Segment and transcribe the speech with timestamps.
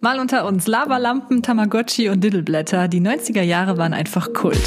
[0.00, 2.88] Mal unter uns Lavalampen, Tamagotchi und Diddleblätter.
[2.88, 4.58] Die 90er Jahre waren einfach Kult.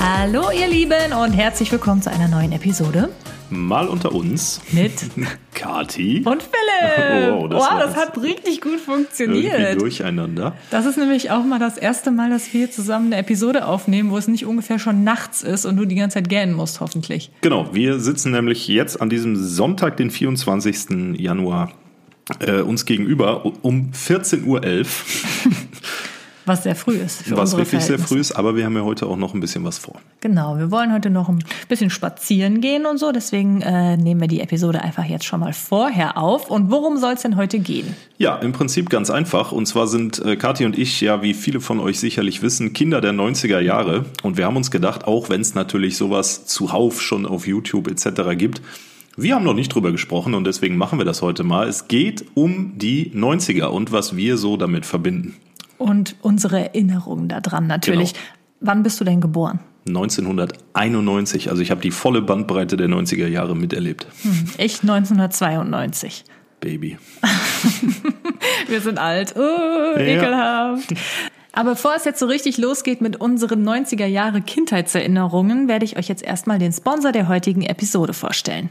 [0.00, 3.08] Hallo ihr Lieben und herzlich willkommen zu einer neuen Episode.
[3.50, 4.60] Mal unter uns.
[4.72, 4.92] Mit
[5.54, 6.22] Kati.
[6.24, 7.30] Und Philipp.
[7.30, 9.80] Wow, das, wow, das hat richtig gut funktioniert.
[9.80, 10.54] durcheinander.
[10.70, 14.18] Das ist nämlich auch mal das erste Mal, dass wir zusammen eine Episode aufnehmen, wo
[14.18, 17.30] es nicht ungefähr schon nachts ist und du die ganze Zeit gähnen musst, hoffentlich.
[17.40, 21.18] Genau, wir sitzen nämlich jetzt an diesem Sonntag, den 24.
[21.18, 21.72] Januar,
[22.40, 24.60] äh, uns gegenüber um 14.11 Uhr.
[26.48, 29.06] Was sehr früh ist für was wirklich sehr früh ist, aber wir haben ja heute
[29.06, 30.00] auch noch ein bisschen was vor.
[30.20, 34.28] Genau, wir wollen heute noch ein bisschen spazieren gehen und so, deswegen äh, nehmen wir
[34.28, 36.50] die Episode einfach jetzt schon mal vorher auf.
[36.50, 37.94] Und worum soll es denn heute gehen?
[38.16, 39.52] Ja, im Prinzip ganz einfach.
[39.52, 43.00] Und zwar sind äh, Kathi und ich ja, wie viele von euch sicherlich wissen, Kinder
[43.00, 44.06] der 90er Jahre.
[44.22, 48.36] Und wir haben uns gedacht, auch wenn es natürlich sowas zuhauf schon auf YouTube etc.
[48.36, 48.62] gibt,
[49.16, 51.66] wir haben noch nicht drüber gesprochen und deswegen machen wir das heute mal.
[51.66, 55.34] Es geht um die 90er und was wir so damit verbinden.
[55.78, 58.12] Und unsere Erinnerungen daran natürlich.
[58.12, 58.24] Genau.
[58.60, 59.60] Wann bist du denn geboren?
[59.86, 64.06] 1991, also ich habe die volle Bandbreite der 90er Jahre miterlebt.
[64.58, 66.24] Ich 1992.
[66.60, 66.98] Baby.
[68.68, 69.34] Wir sind alt.
[69.36, 70.94] Oh, ekelhaft.
[71.52, 76.08] Aber bevor es jetzt so richtig losgeht mit unseren 90er Jahre Kindheitserinnerungen, werde ich euch
[76.08, 78.68] jetzt erstmal den Sponsor der heutigen Episode vorstellen.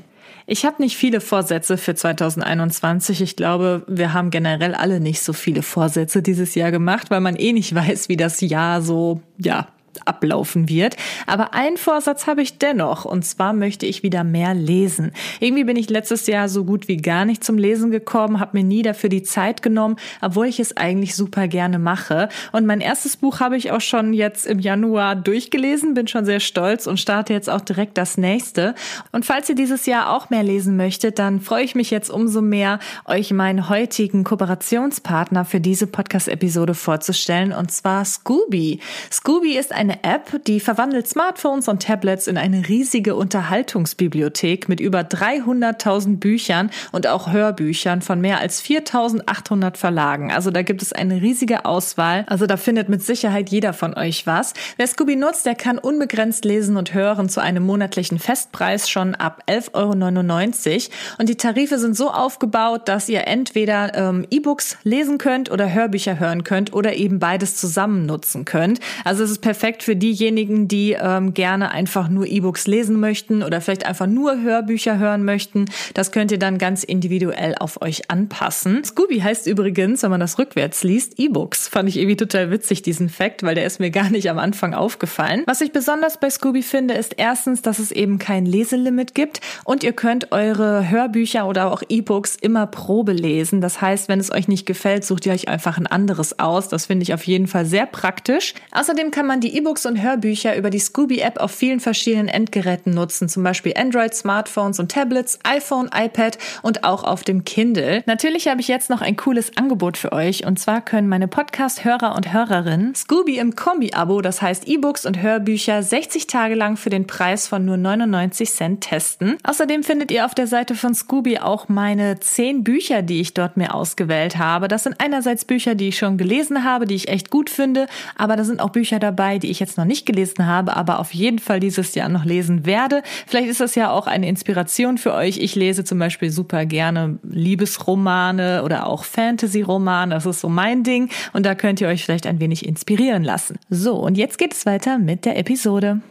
[0.49, 3.21] Ich habe nicht viele Vorsätze für 2021.
[3.21, 7.35] Ich glaube, wir haben generell alle nicht so viele Vorsätze dieses Jahr gemacht, weil man
[7.35, 9.67] eh nicht weiß, wie das Jahr so, ja,
[10.05, 10.95] ablaufen wird.
[11.25, 15.11] Aber einen Vorsatz habe ich dennoch, und zwar möchte ich wieder mehr lesen.
[15.39, 18.63] Irgendwie bin ich letztes Jahr so gut wie gar nicht zum Lesen gekommen, habe mir
[18.63, 22.29] nie dafür die Zeit genommen, obwohl ich es eigentlich super gerne mache.
[22.51, 26.39] Und mein erstes Buch habe ich auch schon jetzt im Januar durchgelesen, bin schon sehr
[26.39, 28.75] stolz und starte jetzt auch direkt das nächste.
[29.11, 32.41] Und falls ihr dieses Jahr auch mehr lesen möchtet, dann freue ich mich jetzt umso
[32.41, 38.79] mehr, euch meinen heutigen Kooperationspartner für diese Podcast-Episode vorzustellen, und zwar Scooby.
[39.11, 44.99] Scooby ist eine App, die verwandelt Smartphones und Tablets in eine riesige Unterhaltungsbibliothek mit über
[44.99, 50.31] 300.000 Büchern und auch Hörbüchern von mehr als 4.800 Verlagen.
[50.33, 52.25] Also da gibt es eine riesige Auswahl.
[52.27, 54.53] Also da findet mit Sicherheit jeder von euch was.
[54.75, 59.43] Wer Scooby nutzt, der kann unbegrenzt lesen und hören zu einem monatlichen Festpreis schon ab
[59.47, 60.95] 11,99 Euro.
[61.19, 66.19] Und die Tarife sind so aufgebaut, dass ihr entweder ähm, E-Books lesen könnt oder Hörbücher
[66.19, 68.81] hören könnt oder eben beides zusammen nutzen könnt.
[69.05, 73.61] Also es ist perfekt für diejenigen, die ähm, gerne einfach nur E-Books lesen möchten oder
[73.61, 75.65] vielleicht einfach nur Hörbücher hören möchten.
[75.93, 78.83] Das könnt ihr dann ganz individuell auf euch anpassen.
[78.83, 81.67] Scooby heißt übrigens, wenn man das rückwärts liest, E-Books.
[81.67, 84.73] Fand ich irgendwie total witzig, diesen Fakt, weil der ist mir gar nicht am Anfang
[84.73, 85.43] aufgefallen.
[85.45, 89.83] Was ich besonders bei Scooby finde, ist erstens, dass es eben kein Leselimit gibt und
[89.83, 93.59] ihr könnt eure Hörbücher oder auch E-Books immer Probe lesen.
[93.61, 96.69] Das heißt, wenn es euch nicht gefällt, sucht ihr euch einfach ein anderes aus.
[96.69, 98.53] Das finde ich auf jeden Fall sehr praktisch.
[98.71, 103.27] Außerdem kann man die E-Books und Hörbücher über die Scooby-App auf vielen verschiedenen Endgeräten nutzen,
[103.27, 108.03] zum Beispiel Android, Smartphones und Tablets, iPhone, iPad und auch auf dem Kindle.
[108.05, 112.15] Natürlich habe ich jetzt noch ein cooles Angebot für euch und zwar können meine Podcast-Hörer
[112.15, 117.07] und Hörerinnen Scooby im Kombi-Abo, das heißt E-Books und Hörbücher, 60 Tage lang für den
[117.07, 119.37] Preis von nur 99 Cent testen.
[119.41, 123.57] Außerdem findet ihr auf der Seite von Scooby auch meine 10 Bücher, die ich dort
[123.57, 124.67] mir ausgewählt habe.
[124.67, 128.35] Das sind einerseits Bücher, die ich schon gelesen habe, die ich echt gut finde, aber
[128.35, 131.39] da sind auch Bücher dabei, die ich jetzt noch nicht gelesen habe, aber auf jeden
[131.39, 133.01] Fall dieses Jahr noch lesen werde.
[133.25, 135.37] Vielleicht ist das ja auch eine Inspiration für euch.
[135.37, 140.13] Ich lese zum Beispiel super gerne Liebesromane oder auch Fantasy-Romane.
[140.13, 141.09] Das ist so mein Ding.
[141.33, 143.57] Und da könnt ihr euch vielleicht ein wenig inspirieren lassen.
[143.69, 146.01] So, und jetzt geht es weiter mit der Episode.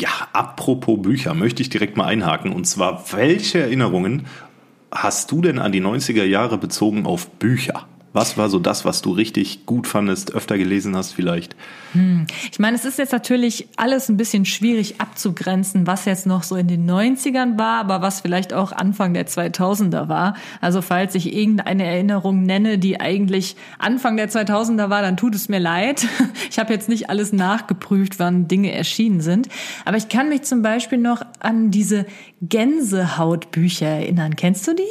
[0.00, 2.52] Ja, apropos Bücher, möchte ich direkt mal einhaken.
[2.52, 4.26] Und zwar, welche Erinnerungen
[4.90, 7.86] hast du denn an die 90er Jahre bezogen auf Bücher?
[8.12, 11.54] Was war so das, was du richtig gut fandest, öfter gelesen hast vielleicht?
[12.50, 16.56] Ich meine, es ist jetzt natürlich alles ein bisschen schwierig abzugrenzen, was jetzt noch so
[16.56, 20.34] in den 90ern war, aber was vielleicht auch Anfang der 2000er war.
[20.60, 25.48] Also falls ich irgendeine Erinnerung nenne, die eigentlich Anfang der 2000er war, dann tut es
[25.48, 26.06] mir leid.
[26.50, 29.48] Ich habe jetzt nicht alles nachgeprüft, wann Dinge erschienen sind.
[29.84, 32.06] Aber ich kann mich zum Beispiel noch an diese
[32.42, 34.34] Gänsehautbücher erinnern.
[34.34, 34.82] Kennst du die?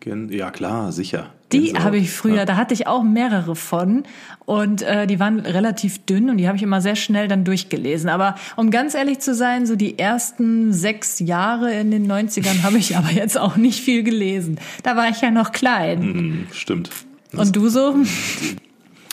[0.00, 1.26] Gen- Ja, klar, sicher.
[1.52, 2.44] Die habe ich früher, Ja.
[2.44, 4.02] da hatte ich auch mehrere von
[4.44, 8.10] und äh, die waren relativ dünn und die habe ich immer sehr schnell dann durchgelesen.
[8.10, 12.78] Aber um ganz ehrlich zu sein, so die ersten sechs Jahre in den 90ern habe
[12.78, 14.58] ich aber jetzt auch nicht viel gelesen.
[14.82, 16.02] Da war ich ja noch klein.
[16.02, 16.90] Hm, stimmt.
[17.32, 17.94] Und du so?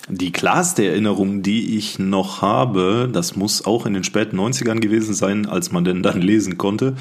[0.08, 5.16] Die klarste Erinnerung, die ich noch habe, das muss auch in den späten 90ern gewesen
[5.16, 6.96] sein, als man denn dann lesen konnte,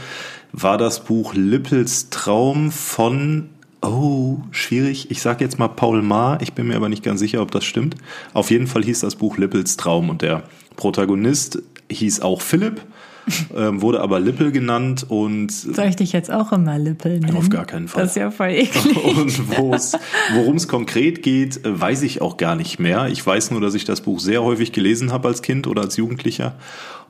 [0.52, 3.50] war das Buch Lippels Traum von
[3.84, 5.10] Oh, schwierig.
[5.10, 6.40] Ich sage jetzt mal Paul Maar.
[6.40, 7.96] Ich bin mir aber nicht ganz sicher, ob das stimmt.
[8.32, 10.44] Auf jeden Fall hieß das Buch Lippels Traum und der
[10.76, 12.80] Protagonist hieß auch Philipp,
[13.56, 15.50] ähm, wurde aber Lippel genannt und.
[15.50, 17.36] Soll ich dich jetzt auch immer Lippel nennen?
[17.36, 18.02] Auf gar keinen Fall.
[18.02, 18.96] Das ist ja voll eklig.
[19.04, 23.08] Und worum es konkret geht, weiß ich auch gar nicht mehr.
[23.08, 25.96] Ich weiß nur, dass ich das Buch sehr häufig gelesen habe als Kind oder als
[25.96, 26.54] Jugendlicher.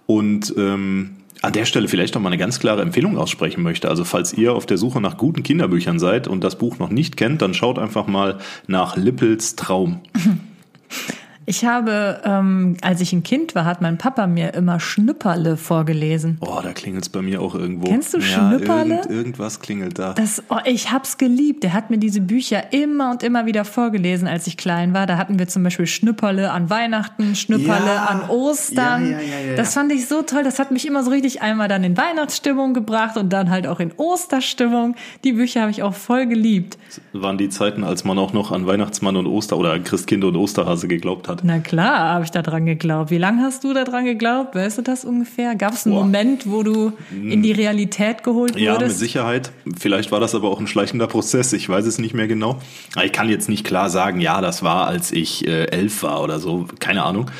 [0.06, 3.88] Und ähm, an der Stelle vielleicht noch mal eine ganz klare Empfehlung aussprechen möchte.
[3.88, 7.16] Also falls ihr auf der Suche nach guten Kinderbüchern seid und das Buch noch nicht
[7.16, 10.00] kennt, dann schaut einfach mal nach Lippels Traum.
[11.46, 16.38] Ich habe, ähm, als ich ein Kind war, hat mein Papa mir immer Schnüpperle vorgelesen.
[16.40, 17.86] Oh, da klingelt's bei mir auch irgendwo.
[17.88, 18.94] Kennst du ja, Schnüpperle?
[18.96, 20.14] Irgend, irgendwas klingelt da.
[20.14, 21.62] Das, oh, ich hab's geliebt.
[21.62, 25.06] Der hat mir diese Bücher immer und immer wieder vorgelesen, als ich klein war.
[25.06, 28.04] Da hatten wir zum Beispiel Schnüpperle an Weihnachten, Schnüpperle Ja.
[28.06, 29.10] an Ostern.
[29.10, 30.44] Ja, ja, ja, ja, Das fand ich so toll.
[30.44, 33.80] Das hat mich immer so richtig einmal dann in Weihnachtsstimmung gebracht und dann halt auch
[33.80, 34.94] in Osterstimmung.
[35.24, 36.78] Die Bücher habe ich auch voll geliebt.
[37.12, 40.36] Waren die Zeiten, als man auch noch an Weihnachtsmann und Oster oder an Christkind und
[40.36, 41.33] Osterhase geglaubt hat.
[41.42, 43.10] Na klar, habe ich da dran geglaubt.
[43.10, 44.54] Wie lange hast du da dran geglaubt?
[44.54, 45.54] Weißt du das ungefähr?
[45.56, 46.02] Gab es einen Boah.
[46.04, 48.98] Moment, wo du in die Realität geholt Ja, mit wurdest?
[49.00, 49.50] Sicherheit.
[49.78, 51.52] Vielleicht war das aber auch ein schleichender Prozess.
[51.52, 52.60] Ich weiß es nicht mehr genau.
[53.02, 56.38] Ich kann jetzt nicht klar sagen, ja, das war, als ich äh, elf war oder
[56.38, 56.66] so.
[56.78, 57.30] Keine Ahnung.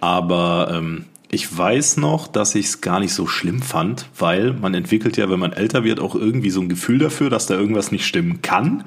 [0.00, 4.74] Aber ähm, ich weiß noch, dass ich es gar nicht so schlimm fand, weil man
[4.74, 7.90] entwickelt ja, wenn man älter wird, auch irgendwie so ein Gefühl dafür, dass da irgendwas
[7.90, 8.84] nicht stimmen kann.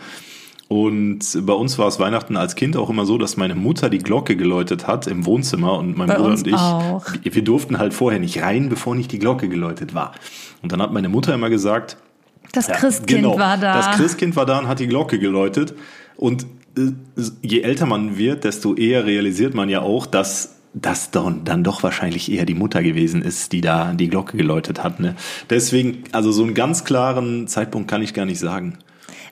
[0.67, 3.99] Und bei uns war es Weihnachten als Kind auch immer so, dass meine Mutter die
[3.99, 7.05] Glocke geläutet hat im Wohnzimmer und mein Bei Bruder und ich, auch.
[7.21, 10.13] wir durften halt vorher nicht rein, bevor nicht die Glocke geläutet war.
[10.63, 11.97] Und dann hat meine Mutter immer gesagt,
[12.51, 13.37] das ja, Christkind genau.
[13.37, 13.77] war da.
[13.77, 15.75] Das Christkind war da und hat die Glocke geläutet.
[16.15, 16.47] Und
[16.77, 16.91] äh,
[17.41, 21.83] je älter man wird, desto eher realisiert man ja auch, dass das dann, dann doch
[21.83, 24.99] wahrscheinlich eher die Mutter gewesen ist, die da die Glocke geläutet hat.
[24.99, 25.15] Ne?
[25.49, 28.77] Deswegen, also so einen ganz klaren Zeitpunkt kann ich gar nicht sagen.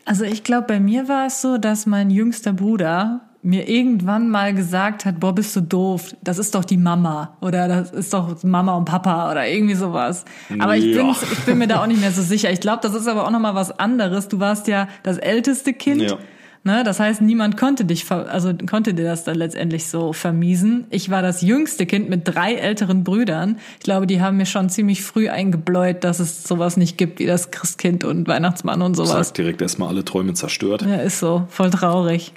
[0.05, 4.53] Also ich glaube, bei mir war es so, dass mein jüngster Bruder mir irgendwann mal
[4.53, 8.41] gesagt hat, boah, bist du doof, das ist doch die Mama oder das ist doch
[8.43, 10.23] Mama und Papa oder irgendwie sowas.
[10.59, 11.01] Aber ich, Ja.
[11.03, 12.51] bin, ich bin mir da auch nicht mehr so sicher.
[12.51, 14.29] Ich glaube, das ist aber auch nochmal was anderes.
[14.29, 16.03] Du warst ja das älteste Kind.
[16.03, 16.17] Ja.
[16.65, 20.85] Ne, das heißt, niemand konnte dich, ver also konnte dir das dann letztendlich so vermiesen.
[20.91, 23.57] Ich war das jüngste Kind mit drei älteren Brüdern.
[23.79, 27.25] Ich glaube, die haben mir schon ziemlich früh eingebläut, dass es sowas nicht gibt wie
[27.25, 29.27] das Christkind und Weihnachtsmann und sowas.
[29.27, 30.83] Sagt direkt erstmal alle Träume zerstört.
[30.83, 31.45] Ja, ist so.
[31.49, 32.31] Voll traurig.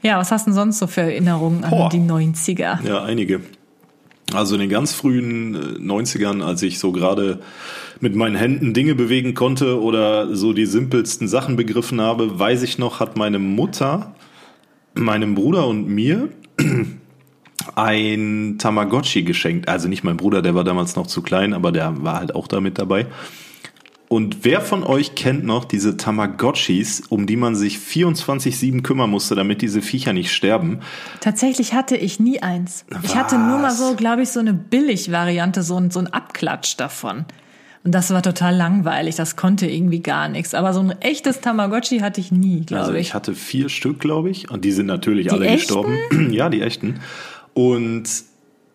[0.00, 1.88] Ja, was hast du denn sonst so für Erinnerungen an Boah.
[1.90, 2.86] die 90er?
[2.86, 3.40] Ja, einige.
[4.32, 7.40] Also in den ganz frühen äh, 90ern, als ich so gerade
[8.00, 12.78] mit meinen Händen Dinge bewegen konnte oder so die simpelsten Sachen begriffen habe, weiß ich
[12.78, 14.14] noch, hat meine Mutter
[14.94, 16.28] meinem Bruder und mir
[17.74, 19.68] ein Tamagotchi geschenkt.
[19.68, 22.46] Also nicht mein Bruder, der war damals noch zu klein, aber der war halt auch
[22.46, 23.06] da mit dabei.
[24.14, 29.34] Und wer von euch kennt noch diese Tamagotchis, um die man sich 24-7 kümmern musste,
[29.34, 30.78] damit diese Viecher nicht sterben?
[31.18, 32.84] Tatsächlich hatte ich nie eins.
[33.02, 33.78] Ich hatte nur mal Was?
[33.80, 37.24] so, glaube ich, so eine Billig-Variante, so ein, so ein Abklatsch davon.
[37.82, 39.16] Und das war total langweilig.
[39.16, 40.54] Das konnte irgendwie gar nichts.
[40.54, 43.08] Aber so ein echtes Tamagotchi hatte ich nie, glaube Also ich.
[43.08, 45.56] ich hatte vier Stück, glaube ich, und die sind natürlich alle echten?
[45.58, 45.98] gestorben.
[46.30, 47.00] ja, die echten.
[47.52, 48.04] Und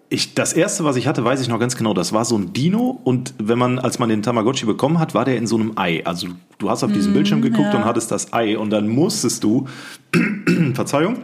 [0.09, 1.93] ich, das erste, was ich hatte, weiß ich noch ganz genau.
[1.93, 5.23] Das war so ein Dino und wenn man, als man den Tamagotchi bekommen hat, war
[5.23, 6.03] der in so einem Ei.
[6.03, 9.67] Also du hast auf diesen Bildschirm geguckt und hattest das Ei und dann musstest du,
[10.73, 11.19] Verzeihung,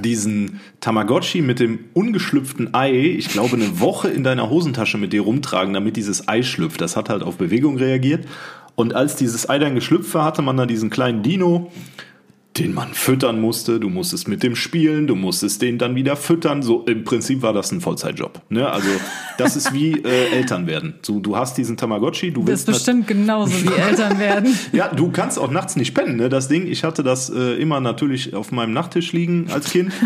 [0.00, 5.22] diesen Tamagotchi mit dem ungeschlüpften Ei, ich glaube, eine Woche in deiner Hosentasche mit dir
[5.22, 6.80] rumtragen, damit dieses Ei schlüpft.
[6.80, 8.26] Das hat halt auf Bewegung reagiert.
[8.74, 11.70] Und als dieses Ei dann geschlüpft war, hatte man da diesen kleinen Dino,
[12.58, 13.80] den man füttern musste.
[13.80, 16.62] Du musstest mit dem spielen, du musstest den dann wieder füttern.
[16.62, 18.40] So im Prinzip war das ein Vollzeitjob.
[18.50, 18.70] Ne?
[18.70, 18.88] Also
[19.38, 20.94] das ist wie äh, Eltern werden.
[21.02, 24.54] So, du hast diesen Tamagotchi, du Das willst ist bestimmt genauso wie Eltern werden.
[24.72, 26.28] ja, du kannst auch nachts nicht pennen, ne?
[26.28, 29.92] Das Ding, ich hatte das äh, immer natürlich auf meinem Nachttisch liegen als Kind.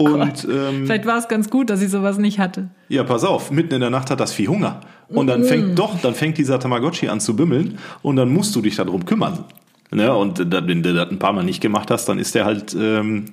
[0.00, 2.68] Oh und ähm, Vielleicht war es ganz gut, dass ich sowas nicht hatte.
[2.88, 4.80] ja, pass auf, mitten in der Nacht hat das Vieh Hunger.
[5.08, 8.60] Und dann fängt doch, dann fängt dieser Tamagotchi an zu bimmeln und dann musst du
[8.60, 9.44] dich darum kümmern.
[9.90, 10.14] Ne?
[10.14, 13.26] Und wenn du das ein paar Mal nicht gemacht hast, dann ist der halt ähm,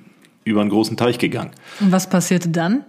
[0.44, 1.50] über einen großen Teich gegangen.
[1.80, 2.84] Und was passierte dann,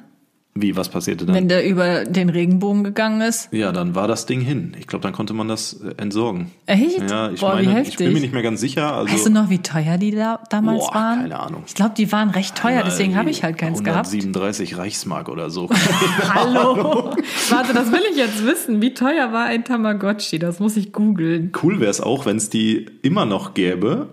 [0.62, 1.36] Wie, was passierte dann?
[1.36, 3.50] wenn der über den Regenbogen gegangen ist?
[3.52, 4.76] ja, dann war das Ding hin.
[4.80, 6.52] Ich glaube, dann konnte man das äh, entsorgen.
[6.66, 7.10] Echt?
[7.10, 8.94] Ja, ich Boah, wie meine, ich bin mir nicht mehr ganz sicher.
[8.94, 11.20] Also, Weißt du noch, wie teuer die da damals Boah, waren?
[11.22, 11.64] keine Ahnung.
[11.68, 14.08] Ich glaube, die waren recht teuer, deswegen habe ich halt keins gehabt.
[14.08, 15.70] 137 Reichsmark oder so.
[16.34, 17.14] Hallo.
[17.50, 18.82] Warte, das will ich jetzt wissen.
[18.82, 20.40] Wie teuer war ein Tamagotchi?
[20.40, 21.52] Das muss ich googeln.
[21.62, 24.10] Cool wäre es auch, wenn es die immer noch gäbe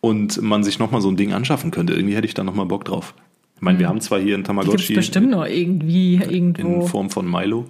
[0.00, 1.94] und man sich nochmal so ein Ding anschaffen könnte.
[1.94, 3.14] Irgendwie hätte ich da nochmal Bock drauf.
[3.58, 6.86] Ich meine, wir haben zwar hier Die Tamagotchi gibt's bestimmt noch irgendwie in irgendwo.
[6.86, 7.66] Form von Milo.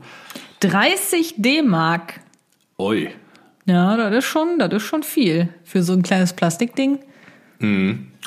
[0.61, 2.21] 30 D-Mark.
[2.77, 3.09] Oi.
[3.65, 6.99] Ja, das ist schon, das ist schon viel für so ein kleines Plastikding.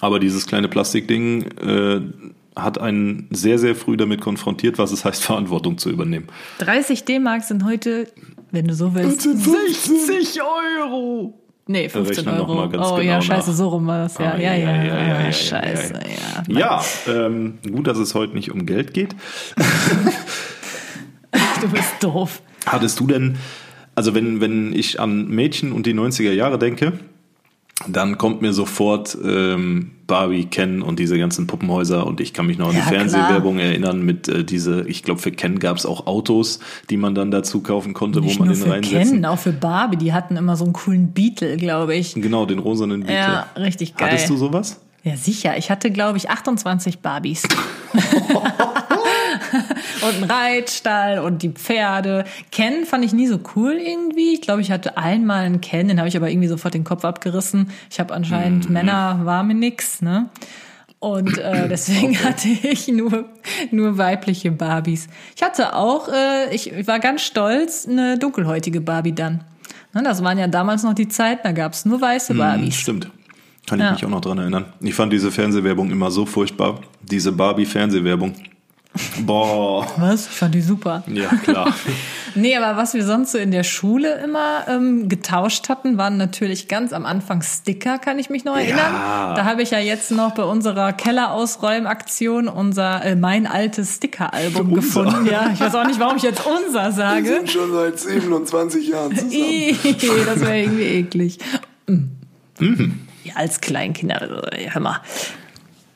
[0.02, 2.02] Aber dieses kleine Plastikding äh,
[2.56, 6.28] hat einen sehr, sehr früh damit konfrontiert, was es heißt, Verantwortung zu übernehmen.
[6.60, 8.08] 30 D-Mark sind heute,
[8.52, 11.41] wenn du so willst, 60 Euro.
[11.68, 12.70] Nee, 15 Rechne noch Euro.
[12.70, 13.24] ganz oh genau ja, nach.
[13.24, 14.18] scheiße, so rum war das.
[14.18, 15.94] Ja, Ah, ja, ja, ja, ja, ja, ja, scheiße,
[16.50, 16.60] ja.
[16.60, 19.16] Ja, ähm, gut, dass es heute nicht um Geld geht.
[21.62, 22.42] Du bist doof.
[22.66, 23.38] Hattest du denn,
[23.94, 26.94] also wenn, wenn ich an Mädchen und die 90er Jahre denke,
[27.88, 32.58] dann kommt mir sofort ähm, Barbie, Ken und diese ganzen Puppenhäuser und ich kann mich
[32.58, 35.86] noch an Ja, die Fernsehwerbung erinnern mit äh, diese, ich glaube für Ken gab es
[35.86, 36.60] auch Autos,
[36.90, 39.16] die man dann dazu kaufen konnte, Nicht wo man nur den für reinsetzen.
[39.22, 39.98] Ken, auch für Barbie.
[39.98, 42.14] Die hatten immer so einen coolen Beetle, glaube ich.
[42.16, 43.16] Genau, den rosanen Beetle.
[43.16, 44.10] Ja, richtig geil.
[44.10, 44.82] Hattest du sowas?
[45.04, 45.58] Ja, sicher.
[45.58, 47.44] Ich hatte, glaube ich, 28 Barbies.
[50.02, 52.26] und einen Reitstall und die Pferde.
[52.52, 54.34] Ken fand ich nie so cool irgendwie.
[54.34, 57.06] Ich glaube, ich hatte einmal einen Ken, den habe ich aber irgendwie sofort den Kopf
[57.06, 57.72] abgerissen.
[57.90, 58.74] Ich habe anscheinend Mhm.
[58.74, 60.30] Männer, war mir nix, ne?
[61.00, 63.26] Und äh, deswegen hatte ich nur,
[63.72, 65.08] nur weibliche Barbies.
[65.36, 69.44] Ich hatte auch, äh, ich, ich war ganz stolz, eine dunkelhäutige Barbie dann.
[69.94, 72.76] Ne, das waren ja damals noch die Zeiten, da gab's nur weiße Hm, Barbies.
[72.76, 73.10] stimmt.
[73.68, 73.92] Kann ich Ja.
[73.92, 74.66] mich auch noch dran erinnern.
[74.80, 76.80] Ich fand diese Fernsehwerbung immer so furchtbar.
[77.02, 78.34] Diese Barbie-Fernsehwerbung.
[79.26, 79.88] Boah.
[79.98, 80.28] Was?
[80.28, 81.04] Ich fand die super.
[81.08, 81.74] Ja, klar.
[82.36, 86.68] Nee, aber was wir sonst so in der Schule immer ähm, getauscht hatten, waren natürlich
[86.70, 88.94] ganz am Anfang Sticker, kann ich mich noch erinnern.
[88.94, 89.34] Ja.
[89.36, 95.26] Da habe ich ja jetzt noch bei unserer Kellerausräumaktion unser äh, mein altes Stickeralbum gefunden.
[95.26, 97.42] Ja, ich weiß auch nicht, warum ich jetzt unser sage.
[97.48, 99.76] schon seit 27 Jahren Ih,
[100.26, 101.38] das wäre irgendwie eklig.
[101.88, 103.00] Mhm.
[103.24, 105.02] Ja, als Kleinkinder, äh, hör mal.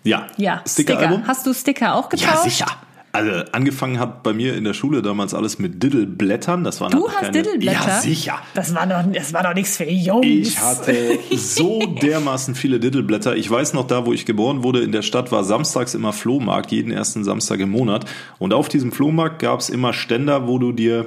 [0.04, 0.28] Ja.
[0.38, 1.20] Ja, Stickeralbum?
[1.20, 1.28] Sticker.
[1.28, 2.36] Hast du Sticker auch getauscht?
[2.36, 2.68] Ja, sicher.
[3.16, 6.66] Also angefangen hat bei mir in der Schule damals alles mit Diddleblättern.
[6.66, 7.88] Das waren Du hast keine, Diddleblätter?
[7.88, 8.40] Ja, sicher.
[8.54, 10.26] Das war doch, das war doch nichts für Jungs.
[10.26, 13.38] Ich hatte so dermaßen viele Diddleblätter.
[13.38, 16.74] Ich weiß noch, da wo ich geboren wurde, in der Stadt war samstags immer Flohmarkt,
[16.74, 18.04] jeden ersten Samstag im Monat.
[18.38, 21.06] Und auf diesem Flohmarkt gab es immer Ständer, wo du dir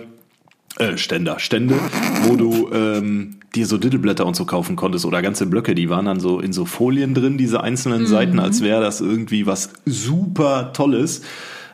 [0.79, 1.75] äh, Ständer, Stände,
[2.23, 6.07] wo du ähm, dir so Diddleblätter und so kaufen konntest oder ganze Blöcke, die waren
[6.07, 10.73] dann so in so Folien drin, diese einzelnen Seiten, als wäre das irgendwie was super
[10.73, 11.23] Tolles.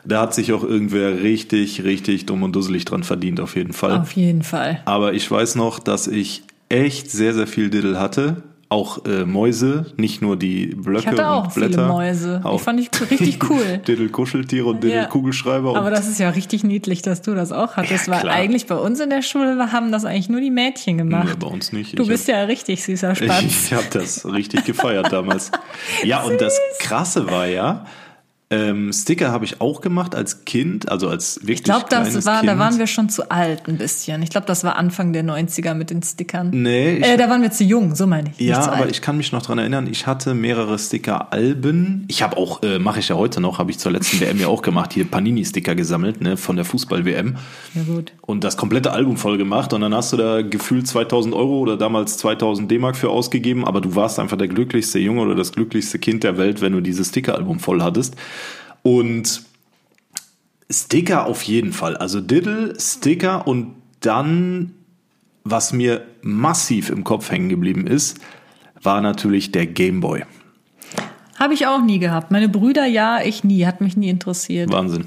[0.07, 3.99] Da hat sich auch irgendwer richtig, richtig dumm und dusselig dran verdient, auf jeden Fall.
[3.99, 4.81] Auf jeden Fall.
[4.85, 8.43] Aber ich weiß noch, dass ich echt sehr, sehr viel Diddle hatte.
[8.67, 11.73] Auch äh, Mäuse, nicht nur die Blöcke Ich hatte auch und Blätter.
[11.73, 12.41] viele Mäuse.
[12.43, 13.77] Auch Die fand ich richtig cool.
[13.87, 15.71] Diddle-Kuscheltiere und Diddle-Kugelschreiber.
[15.71, 18.65] und Aber das ist ja richtig niedlich, dass du das auch hattest, Ja, weil eigentlich
[18.65, 21.27] bei uns in der Schule haben das eigentlich nur die Mädchen gemacht.
[21.29, 21.97] Nee, bei uns nicht.
[21.97, 23.43] Du Ich bist ja ein richtig süßer Spatz.
[23.43, 25.51] Ich habe das richtig gefeiert damals.
[26.03, 27.85] Ja, und das Krasse war ja,
[28.55, 32.39] ähm, Sticker habe ich auch gemacht als Kind, also als wirklich Ich glaube, das war,
[32.39, 32.51] kind.
[32.51, 34.21] da waren wir schon zu alt ein bisschen.
[34.21, 36.51] Ich glaube, das war Anfang der 90er mit den Stickern.
[36.51, 38.45] Nee, ich, äh, da waren wir zu jung, so meine ich.
[38.45, 38.91] ja, aber alt.
[38.91, 42.05] ich kann mich noch dran erinnern, ich hatte mehrere Sticker-Alben.
[42.07, 44.47] Ich habe auch, äh, mache ich ja heute noch, habe ich zur letzten WM ja
[44.47, 47.35] auch gemacht, hier Panini-Sticker gesammelt, ne, von der Fußball-WM.
[47.73, 48.13] Ja, gut.
[48.21, 51.77] und das komplette Album voll gemacht und dann hast du da gefühlt 2000 Euro oder
[51.77, 55.99] damals 2000 D-Mark für ausgegeben, aber du warst einfach der glücklichste Junge oder das glücklichste
[55.99, 58.15] Kind der Welt, wenn du dieses Sticker-Album voll hattest.
[58.85, 59.41] Und
[60.69, 64.75] Sticker auf jeden Fall, also Diddle, Sticker und dann,
[65.43, 68.19] was mir massiv im Kopf hängen geblieben ist,
[68.83, 70.25] war natürlich der Gameboy.
[71.39, 72.29] Habe ich auch nie gehabt.
[72.29, 73.65] Meine Brüder ja, ich nie.
[73.65, 74.71] Hat mich nie interessiert.
[74.71, 75.05] Wahnsinn.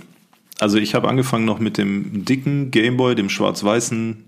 [0.58, 4.24] Also ich habe angefangen noch mit dem dicken Gameboy, dem schwarz-weißen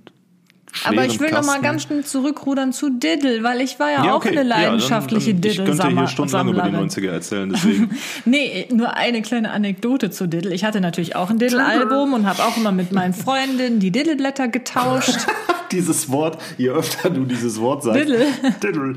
[0.84, 4.12] Aber ich will noch mal ganz schnell zurückrudern zu Diddle, weil ich war ja, Ja,
[4.12, 4.28] auch okay.
[4.28, 6.08] eine Ja, dann- leidenschaftliche dann, Ich könnte hier Diddle-Sammlerin.
[6.08, 7.90] stundenlang über die 90er erzählen, deswegen.
[8.24, 10.52] Nee, nur eine kleine Anekdote zu Diddle.
[10.54, 14.48] Ich hatte natürlich auch ein Diddle-Album und habe auch immer mit meinen Freundinnen die Diddle-Blätter
[14.48, 15.18] getauscht.
[15.72, 18.00] dieses Wort, je öfter du dieses Wort sagst.
[18.00, 18.26] Diddle.
[18.62, 18.96] Diddle.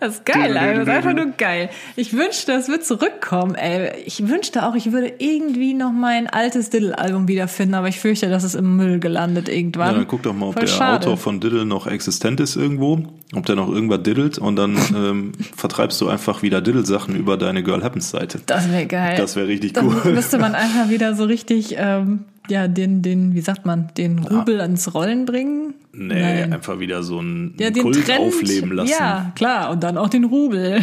[0.00, 0.74] Das ist geil, Diddle.
[0.74, 1.70] Das ist einfach nur geil.
[1.96, 3.92] Ich wünschte, das wird zurückkommen, ey.
[4.06, 8.44] Ich wünschte auch, ich würde irgendwie noch mein altes Diddle-Album wiederfinden, aber ich fürchte, das
[8.44, 9.92] ist im Müll gelandet irgendwann.
[9.92, 11.06] Ja, dann guck doch mal, ob Voll der schade.
[11.06, 13.02] Autor von Diddle noch existent ist irgendwo,
[13.34, 17.62] ob der noch irgendwas diddelt und dann ähm, vertreibst du einfach wieder Diddle-Sachen über deine
[17.62, 18.40] Girl Happens Seite.
[18.46, 19.16] Das wäre geil.
[19.16, 20.12] Das wäre richtig Dann cool.
[20.12, 24.60] müsste man einfach wieder so richtig, ähm, ja, den, den, wie sagt man, den Rubel
[24.60, 25.74] ans Rollen bringen.
[25.92, 26.52] Nee, Nein.
[26.52, 28.20] einfach wieder so einen Ja, den Kult Trend.
[28.20, 28.90] aufleben lassen.
[28.98, 29.70] Ja, klar.
[29.70, 30.80] Und dann auch den Rubel.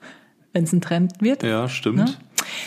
[0.52, 1.42] Wenn es ein Trend wird.
[1.42, 1.98] Ja, stimmt.
[1.98, 2.14] Ne?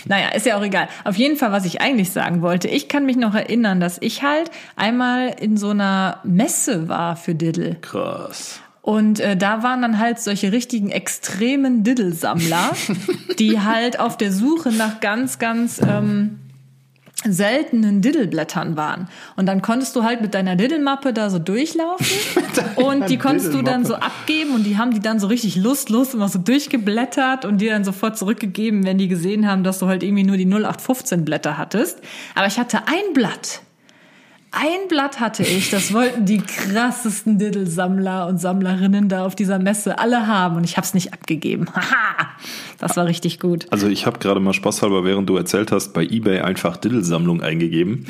[0.06, 0.88] Naja, ist ja auch egal.
[1.04, 4.24] Auf jeden Fall, was ich eigentlich sagen wollte, ich kann mich noch erinnern, dass ich
[4.24, 7.76] halt einmal in so einer Messe war für Diddle.
[7.82, 8.62] Krass.
[8.82, 12.72] Und äh, da waren dann halt solche richtigen extremen Diddle-Sammler,
[13.40, 16.40] die halt auf der Suche nach ganz, ganz ähm,
[17.28, 19.08] seltenen Diddleblättern waren.
[19.36, 22.06] Und dann konntest du halt mit deiner Diddle-Mappe da so durchlaufen
[22.76, 26.14] und die konntest du dann so abgeben und die haben die dann so richtig lustlos
[26.14, 30.04] immer so durchgeblättert und dir dann sofort zurückgegeben, wenn die gesehen haben, dass du halt
[30.04, 32.00] irgendwie nur die 0815 Blätter hattest.
[32.36, 33.62] Aber ich hatte ein Blatt
[34.56, 39.98] ein Blatt hatte ich, das wollten die krassesten Diddle-Sammler und Sammlerinnen da auf dieser Messe
[39.98, 41.66] alle haben und ich habe es nicht abgegeben.
[41.76, 42.28] Haha,
[42.78, 43.66] das war richtig gut.
[43.72, 48.06] Also ich habe gerade mal spaßhalber, während du erzählt hast, bei eBay einfach Diddle-Sammlung eingegeben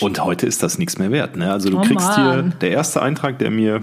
[0.00, 1.36] und heute ist das nichts mehr wert.
[1.36, 1.52] Ne?
[1.52, 2.54] Also du Oh kriegst hier, Mann.
[2.60, 3.82] der erste Eintrag, der mir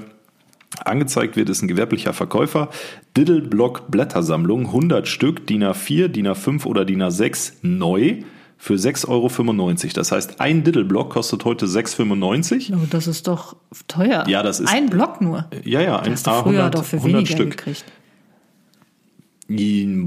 [0.84, 2.70] angezeigt wird, ist ein gewerblicher Verkäufer.
[3.16, 8.24] Diddle-Block Blättersammlung, 100 Stück, DIN A4, DIN A5 oder DIN A6 neu
[8.64, 9.94] für 6,95 Euro.
[9.96, 13.58] Das heißt, ein Diddle-Block kostet heute 6,95 Oh, das ist doch
[13.90, 14.24] teuer.
[14.28, 15.48] Ja, das ist- ein Block nur.
[15.66, 17.52] Ja, ja, ein Hast du früher doch für 100 weniger Stück.
[17.58, 17.84] gekriegt.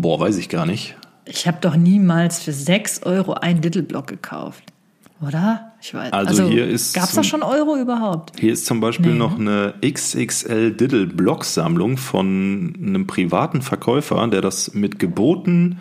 [0.00, 0.96] Boah, weiß ich gar nicht.
[1.26, 4.62] Ich habe doch niemals für 6 Euro einen Diddle-Block gekauft.
[5.20, 5.72] Oder?
[5.82, 6.12] Ich weiß.
[6.12, 8.38] Also hier ist Gab's da zum- schon Euro überhaupt?
[8.40, 9.18] Hier ist zum Beispiel Nee.
[9.18, 15.78] noch eine XXL Diddle Block Sammlung von einem privaten Verkäufer, der das mit Geboten,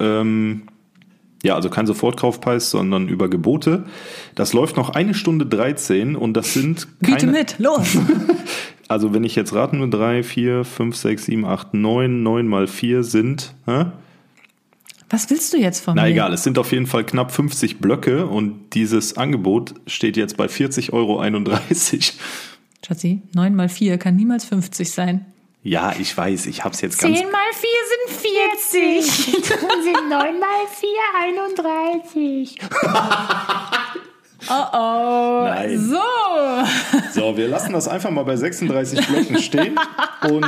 [0.00, 0.62] ähm,
[1.44, 3.84] ja, also kein Sofortkaufpreis, sondern über Gebote.
[4.34, 7.96] Das läuft noch eine Stunde 13 und das sind Biete keine, mit, los!
[8.88, 12.66] also wenn ich jetzt raten nur 3, 4, 5, 6, 7, 8, 9, 9 mal
[12.66, 13.86] 4 sind, hä?
[15.10, 16.08] Was willst du jetzt von Na mir?
[16.08, 20.46] egal, es sind auf jeden Fall knapp 50 Blöcke und dieses Angebot steht jetzt bei
[20.46, 21.22] 40,31 Euro.
[22.84, 25.26] Schatzi, 9 mal 4 kann niemals 50 sein.
[25.66, 27.18] Ja, ich weiß, ich hab's jetzt ganz.
[27.32, 27.70] mal 4
[28.12, 29.24] sind 40.
[29.82, 30.88] sind 9 mal 4,
[31.22, 32.58] 31.
[34.46, 35.44] Oh oh.
[35.46, 35.78] Nein.
[35.78, 35.98] So.
[37.14, 39.80] So, wir lassen das einfach mal bei 36 Blöcken stehen.
[40.28, 40.44] Und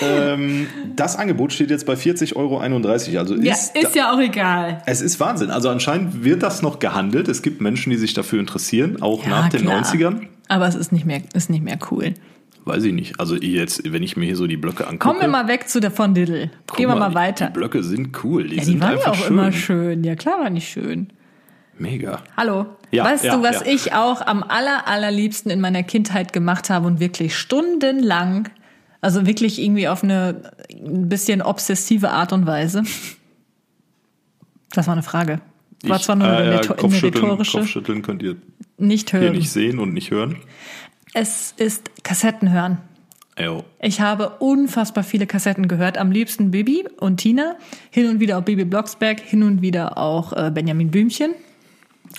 [0.00, 2.58] ähm, das Angebot steht jetzt bei 40,31 Euro.
[2.60, 4.82] Also Ja, ist, ist ja auch egal.
[4.86, 5.50] es ist Wahnsinn.
[5.50, 7.28] Also anscheinend wird das noch gehandelt.
[7.28, 9.82] Es gibt Menschen, die sich dafür interessieren, auch Ja, nach den klar.
[9.82, 10.22] 90ern.
[10.48, 12.14] Aber es ist nicht mehr, ist nicht mehr cool.
[12.64, 13.18] Weiß ich nicht.
[13.18, 14.98] Also jetzt, wenn ich mir hier so die Blöcke angucke.
[14.98, 16.50] Kommen wir mal weg zu der von Diddle.
[16.76, 17.46] Gehen wir mal weiter.
[17.46, 18.48] Die Blöcke sind cool.
[18.48, 19.38] Die ja, die sind waren ja einfach auch schön.
[19.38, 20.04] immer schön.
[20.04, 21.08] Ja, klar waren die schön.
[21.78, 22.22] Mega.
[22.36, 22.66] Hallo.
[22.90, 23.72] Ja, weißt ja, du, was ja.
[23.72, 28.48] ich auch am aller, allerliebsten in meiner Kindheit gemacht habe und wirklich stundenlang,
[29.00, 32.82] also wirklich irgendwie auf eine ein bisschen obsessive Art und Weise?
[34.72, 35.40] Das war eine Frage.
[35.84, 38.36] War Ich- zwar nur äh, eine, ja, eine rhetorische, Kopfschütteln könnt ihr
[38.76, 39.32] nicht hier hören.
[39.36, 40.36] nicht sehen und nicht hören.
[41.14, 42.78] Es ist Kassetten hören.
[43.38, 43.64] Jo.
[43.80, 45.96] Ich habe unfassbar viele Kassetten gehört.
[45.96, 47.56] Am liebsten Bibi und Tina.
[47.90, 51.34] Hin und wieder auch Bibi Blocksberg, hin und wieder auch äh, Benjamin Blümchen.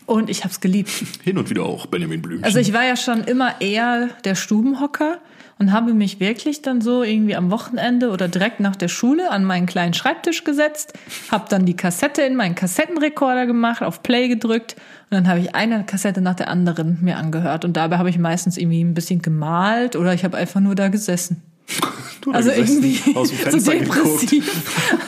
[0.06, 0.92] Und ich habe es geliebt.
[1.24, 2.44] Hin und wieder auch Benjamin Blümchen.
[2.44, 5.20] Also ich war ja schon immer eher der Stubenhocker
[5.60, 9.44] und habe mich wirklich dann so irgendwie am Wochenende oder direkt nach der Schule an
[9.44, 10.94] meinen kleinen Schreibtisch gesetzt,
[11.32, 14.76] habe dann die Kassette in meinen Kassettenrekorder gemacht, auf Play gedrückt
[15.10, 18.18] und dann habe ich eine Kassette nach der anderen mir angehört und dabei habe ich
[18.18, 21.42] meistens irgendwie ein bisschen gemalt oder ich habe einfach nur da gesessen.
[22.22, 24.32] Du Also irgendwie aus dem so Fenster geguckt.
[24.32, 24.64] depressiv.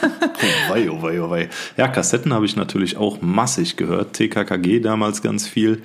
[0.69, 1.49] Oh wei, oh wei, oh wei.
[1.77, 4.13] Ja, Kassetten habe ich natürlich auch massig gehört.
[4.13, 5.83] TKKG damals ganz viel.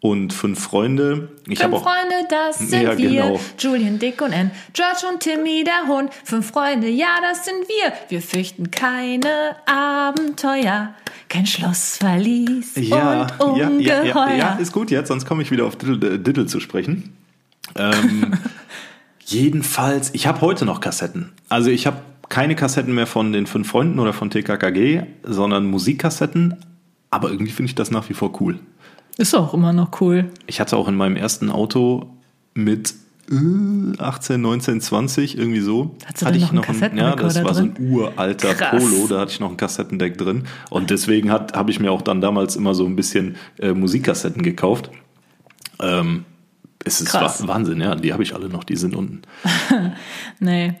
[0.00, 1.28] Und Fünf Freunde.
[1.48, 1.82] Ich Fünf auch.
[1.84, 3.08] Freunde, das sind Ja, wir.
[3.10, 3.40] genau.
[3.58, 4.50] Julian, Dick und Ann.
[4.72, 6.10] George und Timmy, der Hund.
[6.24, 7.92] Fünf Freunde, ja, das sind wir.
[8.08, 10.94] Wir fürchten keine Abenteuer.
[11.28, 14.04] Kein Schlossverlies Ja, und Ungeheuer.
[14.04, 16.60] ja, ja, ja, ist gut jetzt, sonst komme ich wieder auf Diddle, äh, Diddle zu
[16.60, 17.16] sprechen.
[17.76, 18.32] Ähm,
[19.26, 21.32] jedenfalls, ich habe heute noch Kassetten.
[21.48, 26.56] Also ich habe keine Kassetten mehr von den Fünf Freunden oder von TKKG, sondern Musikkassetten.
[27.10, 28.58] Aber irgendwie finde ich das nach wie vor cool.
[29.16, 30.30] Ist auch immer noch cool.
[30.46, 32.10] Ich hatte auch in meinem ersten Auto
[32.54, 32.94] mit
[33.30, 35.96] äh, 18, 19, 20, irgendwie so.
[36.04, 38.70] Hattest du hatte denn ich noch einen ein, Ja, das war so ein uralter Krass.
[38.70, 40.44] Polo, da hatte ich noch ein Kassettendeck drin.
[40.68, 44.90] Und deswegen habe ich mir auch dann damals immer so ein bisschen äh, Musikkassetten gekauft.
[45.80, 46.24] Ähm,
[46.86, 47.42] es ist Krass.
[47.42, 49.22] Wa- Wahnsinn, ja, die habe ich alle noch, die sind unten.
[50.38, 50.74] Nee.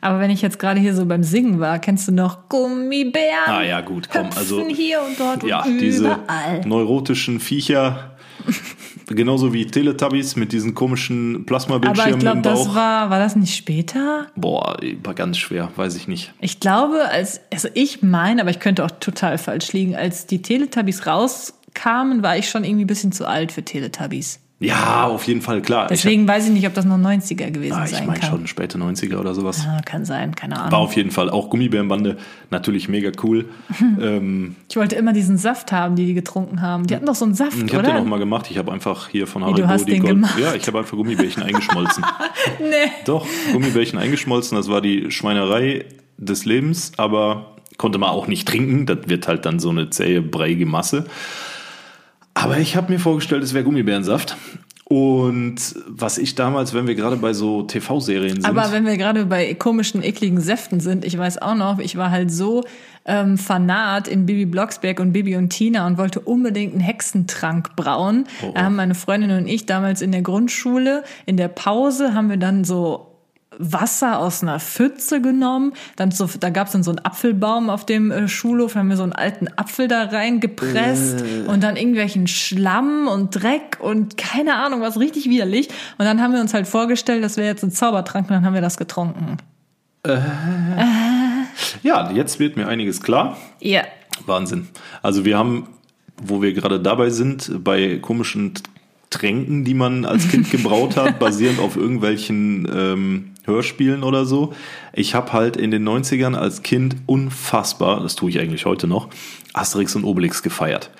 [0.00, 3.46] Aber wenn ich jetzt gerade hier so beim Singen war, kennst du noch Gummibären?
[3.46, 6.60] Ah ja, gut, komm, also hier und dort ja, und diese überall.
[6.64, 8.16] neurotischen Viecher,
[9.08, 13.54] genauso wie Teletubbies mit diesen komischen Aber ich Plasmabildschirmen glaube, das war, war das nicht
[13.56, 14.28] später?
[14.36, 16.32] Boah, war ganz schwer, weiß ich nicht.
[16.40, 20.42] Ich glaube, als, also ich meine, aber ich könnte auch total falsch liegen, als die
[20.42, 24.38] Teletubbies rauskamen, war ich schon irgendwie ein bisschen zu alt für Teletubbies.
[24.62, 25.88] Ja, auf jeden Fall, klar.
[25.88, 28.30] Deswegen weiß ich nicht, ob das noch 90er gewesen ich, ah, ich sein mein kann.
[28.30, 29.64] schon späte 90er oder sowas.
[29.64, 30.72] Ja, kann sein, keine Ahnung.
[30.72, 32.16] War auf jeden Fall auch Gummibärenbande,
[32.50, 33.46] natürlich mega cool.
[34.00, 36.86] ähm, ich wollte immer diesen Saft haben, die die getrunken haben.
[36.86, 37.94] Die hatten doch so einen Saft, ich habe oder?
[37.94, 38.46] den auch mal gemacht.
[38.50, 40.14] Ich habe einfach hier von Wie, Haribo du hast den Gold.
[40.14, 40.38] gemacht?
[40.38, 42.04] Ja, ich habe einfach Gummibärchen eingeschmolzen.
[42.60, 42.90] nee.
[43.04, 45.86] Doch, Gummibärchen eingeschmolzen, das war die Schweinerei
[46.18, 48.86] des Lebens, aber konnte man auch nicht trinken.
[48.86, 51.06] Das wird halt dann so eine zähe, breiige Masse.
[52.42, 54.36] Aber ich habe mir vorgestellt, es wäre Gummibärensaft.
[54.84, 58.44] Und was ich damals, wenn wir gerade bei so TV-Serien sind.
[58.44, 62.10] Aber wenn wir gerade bei komischen, ekligen Säften sind, ich weiß auch noch, ich war
[62.10, 62.64] halt so
[63.06, 68.26] ähm, fanat in Bibi Blocksberg und Bibi und Tina und wollte unbedingt einen Hexentrank brauen.
[68.42, 68.52] Oh, oh.
[68.54, 72.36] Da haben meine Freundin und ich damals in der Grundschule, in der Pause, haben wir
[72.36, 73.11] dann so
[73.64, 75.72] Wasser aus einer Pfütze genommen.
[75.96, 78.96] Dann so, da gab es dann so einen Apfelbaum auf dem äh, Schulhof, haben wir
[78.96, 81.48] so einen alten Apfel da reingepresst Äh.
[81.48, 85.68] und dann irgendwelchen Schlamm und Dreck und keine Ahnung, was richtig widerlich.
[85.98, 88.54] Und dann haben wir uns halt vorgestellt, das wäre jetzt ein Zaubertrank und dann haben
[88.54, 89.36] wir das getrunken.
[91.82, 93.36] ja, jetzt wird mir einiges klar.
[93.60, 93.82] Ja.
[94.26, 94.68] Wahnsinn.
[95.02, 95.68] Also wir haben,
[96.22, 98.54] wo wir gerade dabei sind, bei komischen
[99.10, 104.52] Tränken, die man als Kind gebraut hat, basierend auf irgendwelchen ähm, Hörspielen oder so.
[104.92, 109.08] Ich habe halt in den 90ern als Kind unfassbar, das tue ich eigentlich heute noch,
[109.52, 110.90] Asterix und Obelix gefeiert.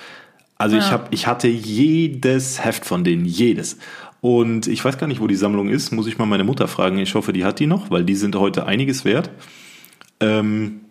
[0.58, 3.78] Also ich, hab, ich hatte jedes Heft von denen, jedes.
[4.20, 6.98] Und ich weiß gar nicht, wo die Sammlung ist, muss ich mal meine Mutter fragen.
[6.98, 9.30] Ich hoffe, die hat die noch, weil die sind heute einiges wert.
[10.20, 10.81] Ähm,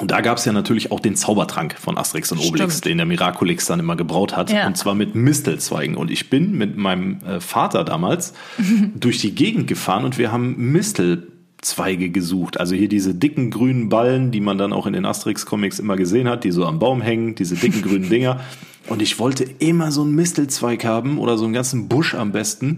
[0.00, 2.84] und da gab es ja natürlich auch den Zaubertrank von Asterix und Obelix, Stimmt.
[2.86, 4.50] den der Miraculix dann immer gebraut hat.
[4.50, 4.66] Ja.
[4.66, 5.96] Und zwar mit Mistelzweigen.
[5.96, 8.34] Und ich bin mit meinem äh, Vater damals
[8.94, 12.60] durch die Gegend gefahren und wir haben Mistelzweige gesucht.
[12.60, 16.28] Also hier diese dicken grünen Ballen, die man dann auch in den Asterix-Comics immer gesehen
[16.28, 18.40] hat, die so am Baum hängen, diese dicken grünen Dinger.
[18.88, 22.76] Und ich wollte immer so einen Mistelzweig haben oder so einen ganzen Busch am besten,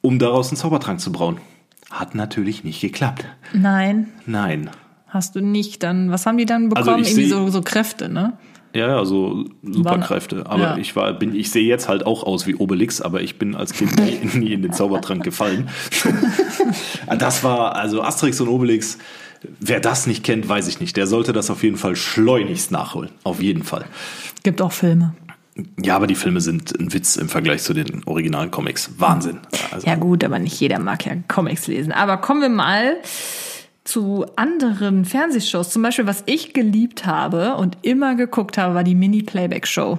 [0.00, 1.38] um daraus einen Zaubertrank zu brauen.
[1.90, 3.26] Hat natürlich nicht geklappt.
[3.52, 4.70] Nein, Nein.
[5.10, 5.82] Hast du nicht.
[5.82, 7.02] Dann, was haben die dann Also bekommen?
[7.04, 8.32] ich Irgendwie so, so Kräfte, ne?
[8.72, 10.46] Ja, ja, so Superkräfte.
[10.46, 10.76] Aber Ja.
[10.76, 13.72] ich war, bin, ich sehe jetzt halt auch aus wie Obelix, aber ich bin als
[13.72, 15.68] Kind nie, nie in den Zaubertrank gefallen.
[17.18, 18.98] das war, also Asterix und Obelix,
[19.58, 20.96] wer das nicht kennt, weiß ich nicht.
[20.96, 23.10] Der sollte das auf jeden Fall schleunigst nachholen.
[23.24, 23.84] Auf jeden Fall.
[24.42, 25.14] Gibt auch Filme.
[25.82, 28.90] Ja, aber die Filme sind ein Witz im Vergleich zu den originalen Comics.
[28.98, 29.38] Wahnsinn.
[29.72, 31.92] Also, Ja gut, aber nicht jeder mag ja Comics lesen.
[31.92, 32.96] Aber kommen wir mal
[33.90, 35.70] zu anderen Fernsehshows.
[35.70, 39.98] Zum Beispiel, was ich geliebt habe und immer geguckt habe, war die Mini-Playback-Show.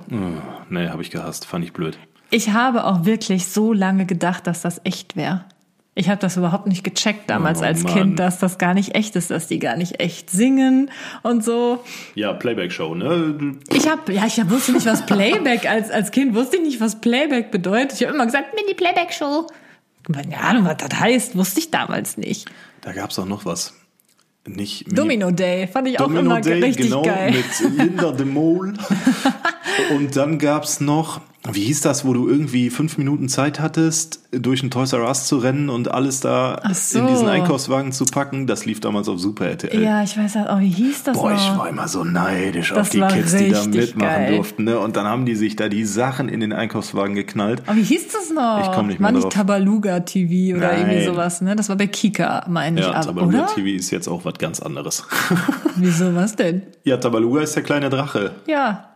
[0.70, 1.46] nee, habe ich gehasst.
[1.46, 1.98] Fand ich blöd.
[2.30, 5.46] Ich habe auch wirklich so lange gedacht, dass das echt wäre.
[5.94, 7.94] Ich habe das überhaupt nicht gecheckt damals Oh, als Mann.
[7.94, 10.90] Kind, dass das gar nicht echt ist, dass die gar nicht echt singen
[11.22, 11.84] und so.
[12.16, 13.58] Ja, Playback-Show, ne?
[13.74, 17.02] Ich habe, ja, ich wusste nicht, was Playback als als Kind wusste ich nicht, was
[17.02, 18.00] Playback bedeutet.
[18.00, 19.48] Ich habe immer gesagt, Mini-Playback-Show.
[20.14, 22.50] keine Ahnung, was das heißt, wusste ich damals nicht.
[22.80, 23.74] Da gab's auch noch was.
[24.48, 27.32] Nicht Domino Day fand ich auch Domino immer Day, richtig genau, geil.
[27.32, 28.74] mit Linda de Mol.
[29.96, 34.62] Und dann gab's noch, wie hieß das, wo du irgendwie fünf Minuten Zeit hattest, durch
[34.62, 37.00] ein Toys R Us zu rennen und alles da so.
[37.00, 38.46] in diesen Einkaufswagen zu packen?
[38.46, 39.82] Das lief damals auf Super RTL.
[39.82, 41.58] Ja, ich weiß halt auch, wie hieß das Boah, ich noch?
[41.58, 44.36] war immer so neidisch Das auf die Kids, die da mitmachen geil.
[44.36, 44.66] durften.
[44.66, 44.78] Ne?
[44.78, 47.64] Und dann haben die sich da die Sachen in den Einkaufswagen geknallt.
[47.66, 48.62] Aber wie hieß das noch?
[48.62, 49.34] Ich komm nicht mehr War nicht drauf.
[49.34, 50.82] Tabaluga TV oder Nein.
[50.92, 51.56] irgendwie sowas, ne?
[51.56, 52.86] Das war bei Kika, meine ich.
[52.86, 53.48] Ja, aber, Tabaluga oder?
[53.48, 55.06] TV ist jetzt auch was ganz anderes.
[55.76, 56.62] Wieso, was denn?
[56.84, 58.36] ja, Tabaluga ist der kleine Drache.
[58.46, 58.91] Ja.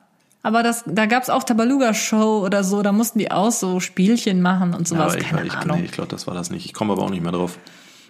[0.46, 4.76] Aber das, da gab's auch Tabaluga-Show oder so, da mussten die auch so Spielchen machen
[4.76, 5.14] und sowas.
[5.14, 5.80] aber ich, Keine ich, Ahnung.
[5.80, 6.66] nee, ich glaube, das war das nicht.
[6.68, 7.58] Ich komme aber auch nicht mehr drauf.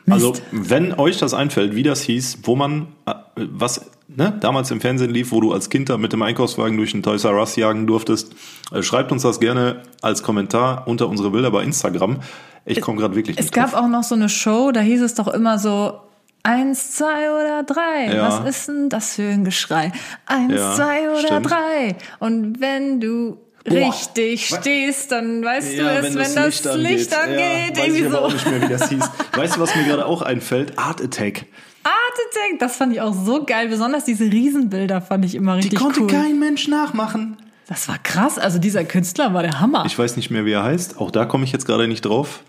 [0.06, 0.14] Mist.
[0.14, 4.82] Also, wenn euch das einfällt, wie das hieß, wo man, äh, was ne, damals im
[4.82, 7.56] Fernsehen lief, wo du als Kind da mit dem Einkaufswagen durch den Toys R Us
[7.56, 8.36] jagen durftest,
[8.74, 12.18] äh, schreibt uns das gerne als Kommentar unter unsere Bilder bei Instagram.
[12.66, 13.80] Ich komme gerade wirklich Es nicht gab drauf.
[13.84, 16.02] auch noch so eine Show, da hieß es doch immer so,
[16.46, 18.14] eins, zwei oder drei.
[18.16, 18.30] Ja.
[18.44, 19.92] Was ist denn das für ein Geschrei?
[20.26, 21.50] Eins, Ja, zwei oder stimmt.
[21.50, 21.96] drei.
[22.20, 23.74] Und wenn du Boah.
[23.74, 24.60] richtig Was?
[24.60, 27.40] stehst, dann weißt du es, wenn, das das Licht angeht.
[27.40, 28.20] Ja, weiß irgendwie ich so.
[28.20, 29.10] auch nicht mehr, wie das hieß.
[29.36, 30.78] Weißt du, was mir gerade auch einfällt?
[30.80, 31.46] Art Attack.
[31.84, 31.94] Art
[32.30, 33.68] Attack, das fand ich auch so geil.
[33.68, 36.08] Besonders diese Riesenbilder fand ich immer Die richtig konnte cool.
[36.08, 37.38] kein Mensch nachmachen.
[37.68, 38.38] Das war krass.
[38.38, 39.84] Also dieser Künstler war der Hammer.
[39.88, 41.00] Ich weiß nicht mehr, wie er heißt.
[41.00, 42.42] Auch da komme ich jetzt gerade nicht drauf.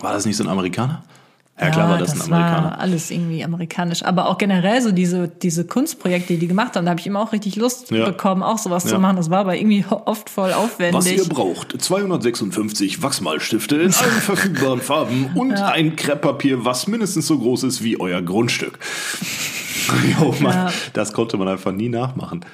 [0.00, 1.02] War das nicht so ein Amerikaner?
[1.58, 2.64] Ja, klar war das, ein Amerikaner.
[2.64, 4.02] war alles irgendwie amerikanisch.
[4.04, 7.20] Aber auch generell so diese, diese Kunstprojekte, die die gemacht haben, da habe ich immer
[7.20, 8.04] auch richtig Lust Ja.
[8.04, 8.90] bekommen, auch sowas Ja.
[8.90, 9.16] zu machen.
[9.16, 10.94] Das war aber irgendwie oft voll aufwendig.
[10.94, 17.38] Was ihr braucht, 256 Wachsmalstifte in allen verfügbaren Farben und ein Krepppapier, was mindestens so
[17.38, 18.78] groß ist wie euer Grundstück.
[20.20, 20.72] Jo, Mann, Ja.
[20.94, 22.44] das konnte man einfach nie nachmachen.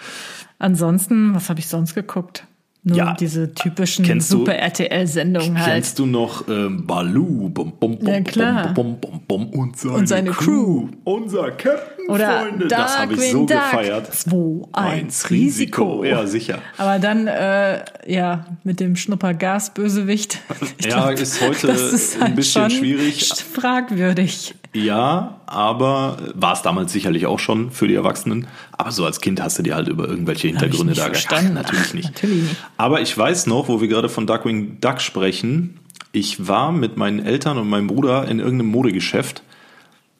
[0.58, 2.44] Ansonsten, was habe ich sonst geguckt?
[2.84, 3.14] Nur Ja.
[3.14, 5.72] diese typischen Super RTL-Sendungen halt.
[5.74, 7.48] Kennst du noch ähm, Baloo?
[7.48, 8.74] Bum, bum, bum, Ja, klar.
[8.74, 10.88] Bum, bum, bum, bum, und, seine Und seine Crew.
[11.04, 12.66] Unser Captain, Oder Freunde.
[12.66, 13.50] Das habe ich so Duck.
[13.50, 14.12] gefeiert.
[14.12, 16.02] 2, 1, Risiko.
[16.02, 16.58] Ja, sicher.
[16.76, 20.40] Aber dann, äh, ja, mit dem Schnuppergas-Bösewicht.
[20.78, 23.28] Ich Ja, glaub, ist heute ist ein halt bisschen schon schwierig.
[23.28, 24.56] Fragwürdig.
[24.74, 28.46] Ja, aber war es damals sicherlich auch schon für die Erwachsenen.
[28.72, 31.58] Aber so als Kind hast du dir halt über irgendwelche Hintergründe da verstanden.
[31.58, 32.11] Ach, natürlich nicht.
[32.11, 32.56] natürlich nicht.
[32.78, 35.78] Aber ich weiß noch, wo wir gerade von Darkwing Duck sprechen.
[36.12, 39.42] Ich war mit meinen Eltern und meinem Bruder in irgendeinem Modegeschäft.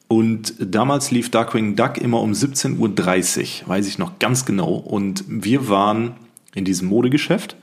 [0.07, 4.73] Und damals lief Darkwing Duck immer um 17.30 Uhr, weiß ich noch ganz genau.
[4.73, 6.13] Und wir waren
[6.53, 7.55] in diesem Modegeschäft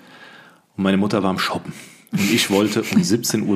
[0.77, 1.73] und meine Mutter war am Shoppen.
[2.13, 3.47] Und ich wollte um 17.30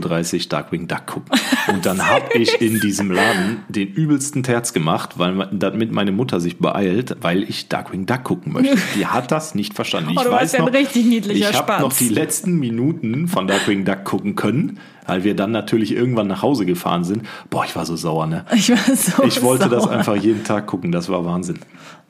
[0.43, 1.39] Uhr Darkwing Duck gucken.
[1.69, 6.39] Und dann habe ich in diesem Laden den übelsten Terz gemacht, weil damit meine Mutter
[6.41, 8.77] sich beeilt, weil ich Darkwing Duck gucken möchte.
[8.95, 10.11] Die hat das nicht verstanden.
[10.11, 13.49] Ich Oh, du warst weiß noch, richtig niedlicher ich habe noch die letzten Minuten von
[13.49, 17.23] Darkwing Duck gucken können, weil wir dann natürlich irgendwann nach Hause gefahren sind.
[17.51, 18.45] Boah, ich war so sauer, ne?
[18.55, 19.93] Ich war so Ich wollte das sauer.
[19.93, 21.59] einfach jeden Tag gucken, das war Wahnsinn.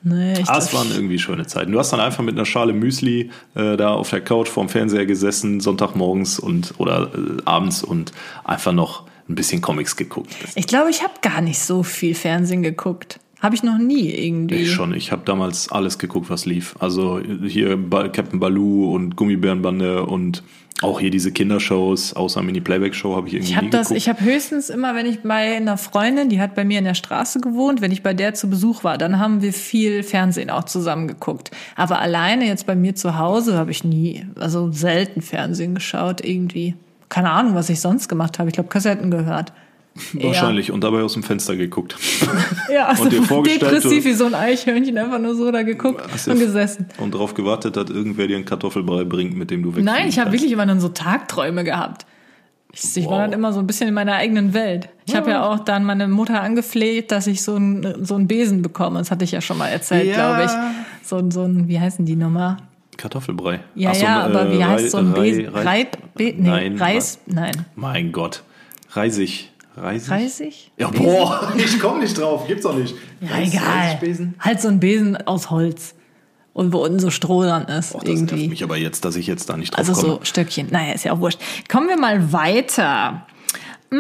[0.05, 1.73] Nee, ich Ah, es waren irgendwie schöne Zeiten.
[1.73, 5.07] Du hast dann einfach mit einer Schale Müsli äh, da auf der Couch vorm Fernseher
[5.07, 8.13] gesessen, Sonntagmorgens und oder äh, abends und
[8.45, 10.35] einfach noch ein bisschen Comics geguckt.
[10.55, 13.19] Ich glaube, ich habe gar nicht so viel Fernsehen geguckt.
[13.41, 14.57] Habe ich noch nie irgendwie.
[14.57, 14.95] ich schon.
[14.95, 16.77] Ich habe damals alles geguckt, was lief.
[16.79, 17.79] Also hier
[18.13, 20.43] Captain Baloo und Gummibärenbande und
[20.83, 23.99] auch hier diese Kindershows, außer Mini-Playback-Show habe ich irgendwie Ich habe nie das, geguckt.
[23.99, 26.95] ich habe höchstens immer, wenn ich bei einer Freundin, die hat bei mir in der
[26.95, 30.65] Straße gewohnt, wenn ich bei der zu Besuch war, dann haben wir viel Fernsehen auch
[30.65, 31.53] zusammen geguckt.
[31.77, 36.75] Aber alleine jetzt bei mir zu Hause habe ich nie, also selten Fernsehen geschaut irgendwie.
[37.09, 38.49] Keine Ahnung, was ich sonst gemacht habe.
[38.49, 39.53] Ich glaube, Kassetten gehört.
[40.15, 41.97] Wahrscheinlich und dabei aus dem Fenster geguckt.
[42.73, 46.03] Ja, also Und dir vorgestellt, depressiv wie so ein Eichhörnchen, einfach nur so da geguckt
[46.27, 46.87] und gesessen.
[46.99, 50.19] Und darauf gewartet, dass irgendwer dir einen Kartoffelbrei bringt, mit dem du wegfliegen Nein, ich
[50.19, 52.07] habe wirklich immer dann so Tagträume gehabt.
[52.73, 53.19] Ich, ich war Wow.
[53.21, 54.89] dann immer so ein bisschen in meiner eigenen Welt.
[55.07, 58.63] Ich habe ja auch dann meine Mutter angefleht, dass ich so einen so einen Besen
[58.63, 58.99] bekomme.
[58.99, 60.15] Das hatte ich ja schon mal erzählt, Ja.
[60.37, 61.07] glaube ich.
[61.09, 62.57] So, ein- so ein, wie heißen die nochmal?
[62.97, 63.61] Kartoffelbrei.
[63.77, 65.49] Ja, Ach so, ja, äh, aber wie heißt so ein Rei- Besen?
[65.49, 67.19] Rei- Rei, Be, nee, Nein, Reis?
[67.27, 67.67] Nein.
[67.77, 68.43] Mein Gott.
[68.91, 69.51] Reisig.
[69.77, 70.11] Reisig?
[70.11, 70.73] Reisig?
[70.79, 72.47] Ja, boah, ich komme nicht drauf.
[72.47, 72.95] Gibt's doch nicht.
[73.21, 73.99] Ja, egal.
[74.39, 75.95] Halt so ein Besen aus Holz.
[76.53, 78.49] Und wo unten so Stroh dran ist, Boah, das nervt irgendwie.
[78.49, 80.15] mich aber jetzt, dass ich jetzt da nicht drauf Also komme.
[80.21, 80.69] so Stöckchen.
[80.71, 81.41] Naja, ist ja auch wurscht.
[81.69, 83.27] Kommen wir mal weiter.
[83.91, 83.97] Mm,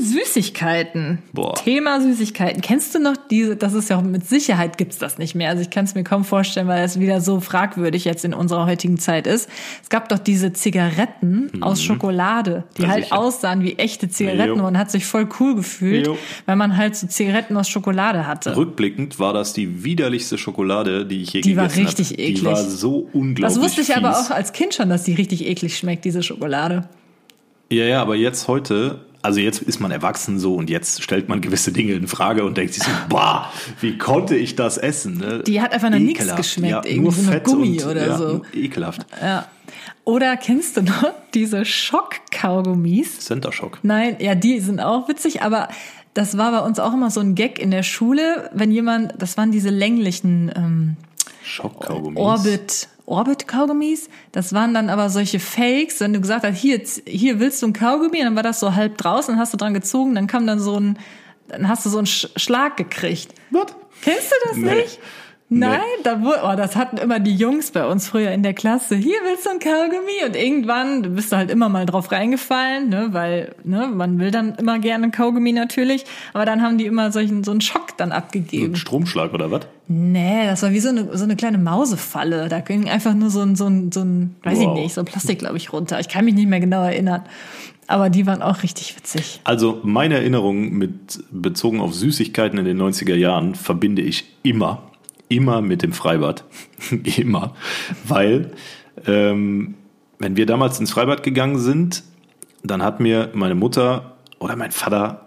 [0.00, 1.18] Süßigkeiten.
[1.32, 1.54] Boah.
[1.54, 2.60] Thema Süßigkeiten.
[2.60, 5.50] Kennst du noch diese, das ist ja auch mit Sicherheit gibt's das nicht mehr.
[5.50, 8.66] Also ich kann es mir kaum vorstellen, weil es wieder so fragwürdig jetzt in unserer
[8.66, 9.48] heutigen Zeit ist.
[9.82, 12.90] Es gab doch diese Zigaretten aus Schokolade, die Mhm.
[12.90, 13.18] Halt sicher.
[13.18, 14.56] aussahen wie echte Zigaretten.
[14.56, 14.62] Jo.
[14.62, 16.18] Man hat sich voll cool gefühlt, Jo.
[16.46, 18.56] weil man halt so Zigaretten aus Schokolade hatte.
[18.56, 22.22] Rückblickend war das die widerlichste Schokolade, die ich je Die war gegessen richtig habe.
[22.22, 22.40] eklig.
[22.40, 24.26] Die war so unglaublich Das wusste ich aber fies.
[24.26, 26.88] auch als Kind schon, dass die richtig eklig schmeckt, diese Schokolade.
[27.70, 31.40] Ja, ja, aber jetzt heute, also jetzt ist man erwachsen so und jetzt stellt man
[31.40, 35.16] gewisse Dinge in Frage und denkt sich so, boah, wie konnte ich das essen?
[35.16, 35.42] Ne?
[35.46, 38.18] Die hat einfach nach nichts geschmeckt, ja, irgendwie nur so Fett Gummi und, oder ja,
[38.18, 38.42] so.
[38.52, 39.06] Ekelhaft.
[39.22, 39.48] Ja.
[40.04, 43.20] Oder kennst du noch diese Schock-Kaugummis?
[43.20, 43.78] Center Shock.
[43.82, 45.68] Nein, ja, die sind auch witzig, aber
[46.12, 49.38] das war bei uns auch immer so ein Gag in der Schule, wenn jemand, das
[49.38, 50.96] waren diese länglichen ähm,
[51.42, 52.20] Schockkaugummis.
[52.20, 54.08] Orbit, Orbit-Kaugummis.
[54.32, 57.72] Das waren dann aber solche Fakes, wenn du gesagt hast, hier, hier willst du ein
[57.72, 60.58] Kaugummi, dann war das so halb draußen, dann hast du dran gezogen, dann kam dann
[60.60, 60.98] so ein,
[61.48, 63.34] dann hast du so einen Sch Schlag gekriegt.
[63.50, 63.66] Was?
[64.02, 64.74] Kennst du das Nee.
[64.74, 64.98] nicht?
[65.50, 68.96] Nein, da wurde, oh, das hatten immer die Jungs bei uns früher in der Klasse.
[68.96, 72.88] Hier willst du ein Kaugummi und irgendwann du bist du halt immer mal drauf reingefallen,
[72.88, 76.86] ne, weil ne, man will dann immer gerne ein Kaugummi natürlich, aber dann haben die
[76.86, 78.72] immer solchen so einen Schock dann abgegeben.
[78.72, 79.66] Ein Stromschlag oder was?
[79.86, 82.48] Nee, das war wie so eine so eine kleine Mausefalle.
[82.48, 84.76] Da ging einfach nur so ein so ein so ein weiß Wow.
[84.76, 86.00] ich nicht, so ein Plastik glaube ich runter.
[86.00, 87.22] Ich kann mich nicht mehr genau erinnern,
[87.86, 89.40] aber die waren auch richtig witzig.
[89.44, 94.82] Also meine Erinnerung mit bezogen auf Süßigkeiten in den 90er Jahren verbinde ich immer,
[95.28, 96.44] immer mit dem Freibad.
[97.16, 97.54] immer.
[98.06, 98.52] Weil,
[99.06, 99.74] ähm,
[100.18, 102.02] wenn wir damals ins Freibad gegangen sind,
[102.62, 105.20] dann hat mir meine Mutter oder mein Vater,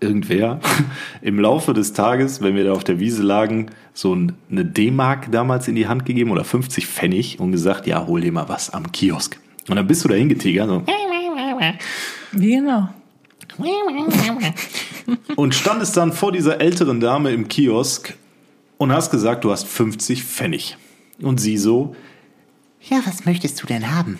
[0.00, 0.60] irgendwer,
[1.22, 5.32] im Laufe des Tages, wenn wir da auf der Wiese lagen, so ein- eine D-Mark
[5.32, 8.68] damals in die Hand gegeben oder 50 Pfennig und gesagt, ja, hol dir mal was
[8.74, 9.38] am Kiosk.
[9.68, 10.82] Und dann bist du da hingetigert so,
[12.32, 12.88] Wie genau?
[15.36, 18.14] und standest dann vor dieser älteren Dame im Kiosk
[18.78, 20.76] und hast gesagt, du hast 50 Pfennig.
[21.20, 21.94] Und sie so,
[22.82, 24.18] Ja, was möchtest du denn haben?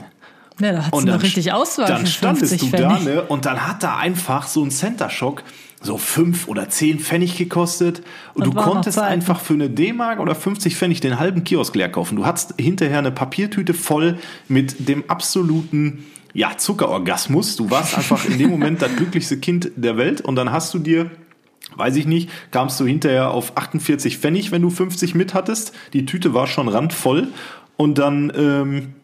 [0.58, 3.04] Ja, da hat's Und noch dann richtig Auswahl Dann standest 50 du da, Pfennig.
[3.14, 3.22] ne?
[3.22, 5.42] Und dann hat da einfach so ein Center Shock
[5.82, 8.02] so fünf oder zehn Pfennig gekostet.
[8.34, 11.90] Und Das du konntest einfach für eine D-Mark oder 50 Pfennig den halben Kiosk leer
[11.90, 12.16] kaufen.
[12.16, 17.56] Du hattest hinterher eine Papiertüte voll mit dem absoluten ja, Zuckerorgasmus.
[17.56, 20.78] Du warst einfach in dem Moment das glücklichste Kind der Welt und dann hast du
[20.78, 21.10] dir
[21.76, 25.72] Weiß ich nicht, kamst du hinterher auf 48 Pfennig, wenn du 50 mit hattest.
[25.92, 27.28] Die Tüte war schon randvoll.
[27.76, 28.94] Und dann, ähm,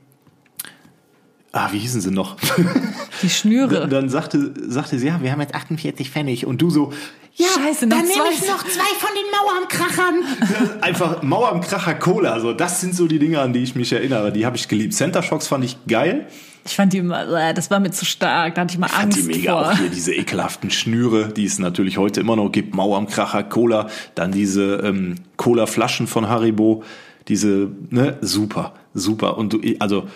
[1.52, 2.36] ah, wie hießen sie noch?
[3.22, 3.80] Die Schnüre.
[3.80, 6.46] Dann, dann sagte, sagte sie, ja, wir haben jetzt 48 Pfennig.
[6.46, 6.92] Und du so,
[7.34, 10.80] ja, Scheiße, Dann nehme ich noch zwei von den Mauernkrachern.
[10.82, 12.40] einfach Mauer am Kracher Cola.
[12.40, 14.32] So, das sind so die Dinge, an die ich mich erinnere.
[14.32, 14.92] Die habe ich geliebt.
[14.92, 16.26] Center Shocks fand ich geil.
[16.64, 18.54] Ich fand die immer, äh, das war mir zu stark.
[18.54, 19.72] Da hatte ich mal Fand Angst die mega vor.
[19.72, 22.74] auch hier diese ekelhaften Schnüre, die es natürlich heute immer noch gibt.
[22.74, 26.84] Mauer am Kracher, Cola, dann diese ähm, Cola-Flaschen von Haribo,
[27.28, 29.38] diese, ne, super, super.
[29.38, 30.08] Und du, also,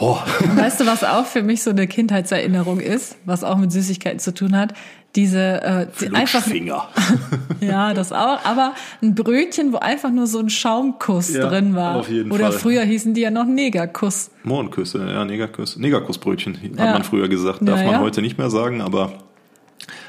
[0.00, 0.24] boah,
[0.56, 4.34] Weißt du, was auch für mich so eine Kindheitserinnerung ist, was auch mit Süßigkeiten zu
[4.34, 4.74] tun hat?
[5.16, 6.44] Diese äh, die einfach
[7.60, 11.96] ja, das auch, aber ein Brötchen, wo einfach nur so ein Schaumkuss Ja, drin war.
[11.96, 12.60] auf jeden Oder Fall.
[12.60, 14.30] früher hießen die ja noch Negerkuss.
[14.44, 16.92] Mohrenküsse, ja, Negerkuss, Negerkussbrötchen, hat Ja.
[16.92, 17.58] man früher gesagt.
[17.62, 19.14] Darf Ja, man heute nicht mehr sagen, aber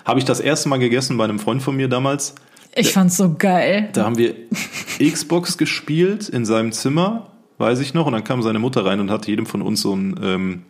[0.06, 2.36] habe ich das erste Mal gegessen bei einem Freund von mir damals.
[2.76, 3.90] Ich fand's so geil.
[3.94, 4.36] Da haben wir
[5.00, 7.28] Xbox gespielt in seinem Zimmer,
[7.62, 9.96] weiß ich noch, und dann kam seine Mutter rein und hat jedem von uns so
[9.96, 10.64] ein ähm,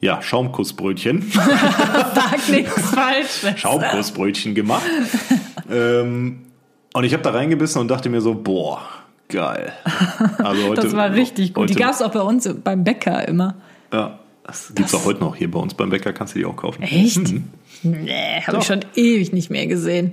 [0.00, 3.58] ja, Schaumkussbrötchen, Sag nichts Falsches.
[3.58, 4.82] Schaumkussbrötchen gemacht.
[5.70, 6.44] ähm,
[6.94, 8.80] und ich habe da reingebissen und dachte mir so, boah,
[9.28, 9.72] geil.
[10.38, 11.68] Also heute, Das war richtig gut.
[11.68, 13.56] Die heute- gab's auch bei uns beim Bäcker immer.
[13.92, 16.56] Ja, das gibt's auch heute noch hier bei uns beim Bäcker, kannst du die auch
[16.56, 16.82] kaufen.
[16.82, 17.18] Echt?
[17.18, 17.44] Mhm.
[17.82, 20.12] Nee, habe ich schon ewig nicht mehr gesehen.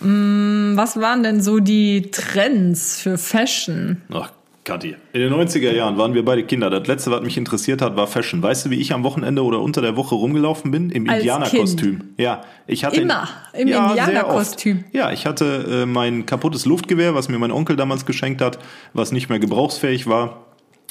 [0.00, 4.02] Mm, Was waren denn so die Trends für Fashion?
[4.12, 4.30] Ach,
[4.68, 4.96] Kathi.
[5.14, 6.68] In den 90er Jahren waren wir beide Kinder.
[6.68, 8.42] Das letzte, was mich interessiert hat, war Fashion.
[8.42, 10.90] Weißt du, wie ich am Wochenende oder unter der Woche rumgelaufen bin?
[10.90, 12.02] Im Indianerkostüm.
[12.18, 14.84] Ja, ich hatte Immer im sehr Indianerkostüm.
[14.92, 18.58] Ja, ich hatte äh, mein kaputtes Luftgewehr, was mir mein Onkel damals geschenkt hat,
[18.92, 20.44] was nicht mehr gebrauchsfähig war.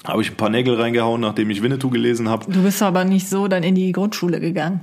[0.06, 2.52] Habe ich ein paar Nägel reingehauen, nachdem ich Winnetou gelesen habe.
[2.52, 4.82] Du bist aber nicht so dann in die Grundschule gegangen.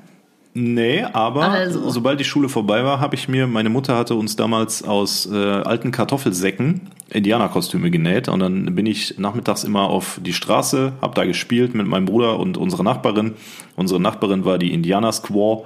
[0.56, 1.90] Nee, aber Also.
[1.90, 5.34] sobald die Schule vorbei war, habe ich mir, meine Mutter hatte uns damals aus äh,
[5.34, 6.82] alten Kartoffelsäcken
[7.14, 11.86] Indianerkostüme genäht und dann bin ich nachmittags immer auf die Straße, habe da gespielt mit
[11.86, 13.34] meinem Bruder und unserer Nachbarin.
[13.76, 15.64] Unsere Nachbarin war die Indianer Squaw.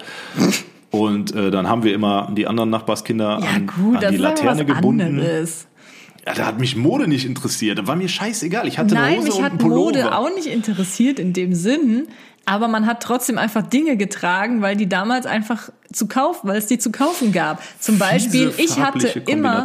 [0.91, 4.65] Und äh, dann haben wir immer die anderen Nachbarskinder Ja an, gut, an die Laterne
[4.65, 5.01] gebunden.
[5.03, 5.67] anderes.
[6.27, 7.79] Ja, da hat mich Mode nicht interessiert.
[7.79, 8.69] Da war mir scheißegal.
[8.69, 9.63] Ich hatte eine Nein, Hose mich und hat.
[9.63, 12.09] Mode auch nicht interessiert in dem Sinn,
[12.45, 16.67] aber man hat trotzdem einfach Dinge getragen, weil die damals einfach zu kaufen, weil es
[16.67, 17.63] die zu kaufen gab.
[17.81, 19.65] Zum Beispiel, Fiese ich hatte immer,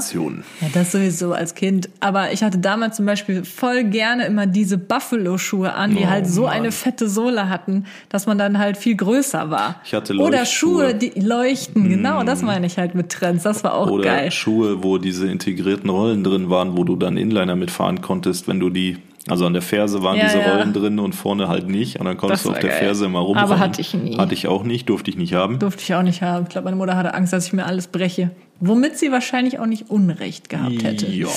[0.61, 4.77] ja, das sowieso als Kind, aber ich hatte damals zum Beispiel voll gerne immer diese
[4.77, 6.51] Buffalo-Schuhe an, die Oh, halt so Mann.
[6.51, 9.81] eine fette Sohle hatten, dass man dann halt viel größer war.
[9.85, 10.89] Ich hatte Oder Leuchtschuhe.
[10.91, 14.31] Schuhe, die leuchten, genau, das meine ich halt mit Trends, das war auch Oder geil.
[14.31, 18.69] Schuhe, wo diese integrierten Rollen drin waren, wo du dann Inliner mitfahren konntest, wenn du
[18.69, 18.97] die,
[19.29, 20.53] also an der Ferse waren Ja, diese ja.
[20.55, 21.99] Rollen drin und vorne halt nicht.
[21.99, 22.79] Und dann konntest Das du auf der geil.
[22.79, 23.51] Ferse immer rumfahren.
[23.51, 24.17] Aber hatte ich nie.
[24.17, 25.59] Hatte ich auch nicht, durfte ich nicht haben.
[25.59, 26.43] Durfte ich auch nicht haben.
[26.43, 28.31] Ich glaube, meine Mutter hatte Angst, dass ich mir alles breche.
[28.65, 31.05] Womit sie wahrscheinlich auch nicht Unrecht gehabt hätte.
[31.07, 31.27] Ja,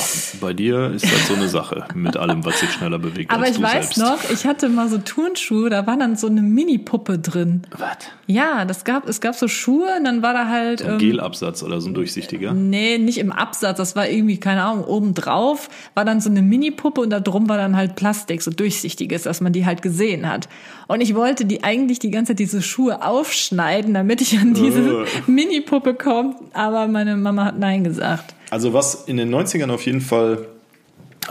[0.40, 3.60] bei dir ist das so eine Sache mit allem, was sich schneller bewegt Aber ich
[3.60, 3.98] weiß selbst.
[3.98, 7.62] noch, ich hatte mal so Turnschuhe, da war dann so eine Mini-Puppe drin.
[7.76, 7.96] Was?
[8.28, 10.82] Ja, das gab, es gab so Schuhe und dann war da halt.
[10.82, 12.52] Ein ähm, Gelabsatz oder so ein durchsichtiger?
[12.52, 16.42] Nee, nicht im Absatz, das war irgendwie, keine Ahnung, oben drauf war dann so eine
[16.42, 20.28] Mini-Puppe und da drum war dann halt Plastik, so durchsichtiges, dass man die halt gesehen
[20.28, 20.48] hat.
[20.86, 24.76] Und ich wollte die eigentlich die ganze Zeit diese Schuhe aufschneiden, damit ich an diese
[24.76, 25.04] Äh.
[25.26, 28.34] Mini-Puppe komme, aber meine Mama hat Nein gesagt.
[28.50, 30.46] Also was in den 90ern auf jeden Fall,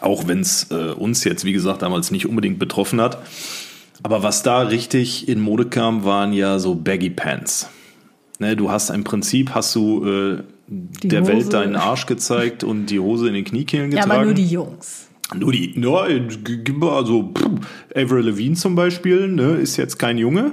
[0.02, 3.20] auch wenn es äh, uns jetzt, wie gesagt, damals nicht unbedingt betroffen hat,
[4.04, 7.70] aber was da richtig in Mode kam, waren ja so Baggy Pants.
[8.40, 11.32] Ne, du hast im Prinzip, hast du äh, der Hose.
[11.32, 14.12] Welt deinen Arsch gezeigt und die Hose in den Kniekehlen Ja, getragen.
[14.18, 15.08] aber nur die Jungs.
[15.34, 15.92] Nur die, ja,
[16.92, 17.50] also pff,
[17.96, 20.52] Avril Lavigne zum Beispiel, ne, ist jetzt kein Junge.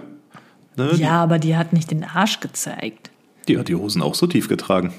[0.77, 3.11] Ne, Ja, aber die hat nicht den Arsch gezeigt.
[3.49, 4.93] Die hat die Hosen auch so tief getragen.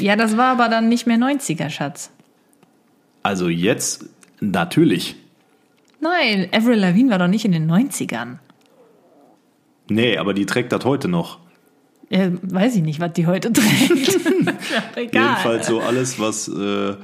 [0.00, 2.10] Ja, das war aber dann nicht mehr 90er, Schatz.
[3.22, 4.06] Also jetzt
[4.40, 5.16] natürlich.
[6.00, 8.38] Nein, Avril Lavigne war doch nicht in den 90ern.
[9.88, 11.38] Nee, aber die trägt das heute noch.
[12.08, 14.20] Äh, weiß ich nicht, was die heute trägt.
[14.44, 14.54] ja,
[14.96, 15.28] egal.
[15.28, 16.94] Jedenfalls so alles, was äh,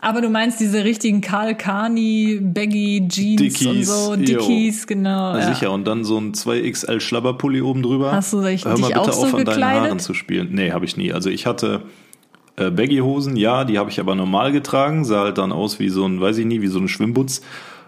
[0.00, 4.16] Aber du meinst diese richtigen Karl Kani, Baggy Jeans und Dickies, so, jo.
[4.16, 5.32] Dickies, genau.
[5.32, 5.52] na ja.
[5.54, 8.12] sicher und dann so ein 2XL Schlabberpulli oben drüber.
[8.12, 9.82] Hast du dich- Hör mal dich bitte auch so auf, an deinen gekleidet?
[9.86, 10.48] Haaren zu spielen.
[10.52, 11.12] Nee, habe ich nie.
[11.12, 11.82] Also ich hatte
[12.56, 16.04] äh, Baggy-Hosen, ja, die habe ich aber normal getragen, sah halt dann aus wie so
[16.06, 17.40] ein, weiß ich nie, wie so ein Schwimmbutz.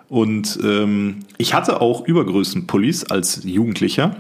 [0.09, 4.17] Und ähm, ich hatte auch Übergrößen-Pullis als Jugendlicher,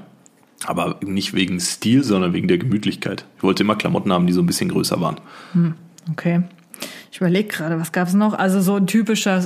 [0.64, 3.24] aber nicht wegen Stil, sondern wegen der Gemütlichkeit.
[3.36, 5.16] Ich wollte immer Klamotten haben, die so ein bisschen größer waren.
[6.12, 6.42] Okay.
[7.12, 8.34] Ich überlege gerade, was gab's noch?
[8.34, 9.42] Also so ein typischer,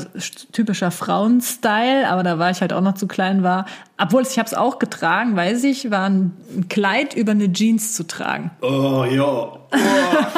[0.52, 3.64] typischer Frauenstyle, aber da war ich halt auch noch zu klein war.
[3.96, 6.32] Obwohl ich habe es auch getragen, weiß ich, war ein
[6.68, 8.50] Kleid über eine Jeans zu tragen.
[8.60, 9.58] Oh ja, oh,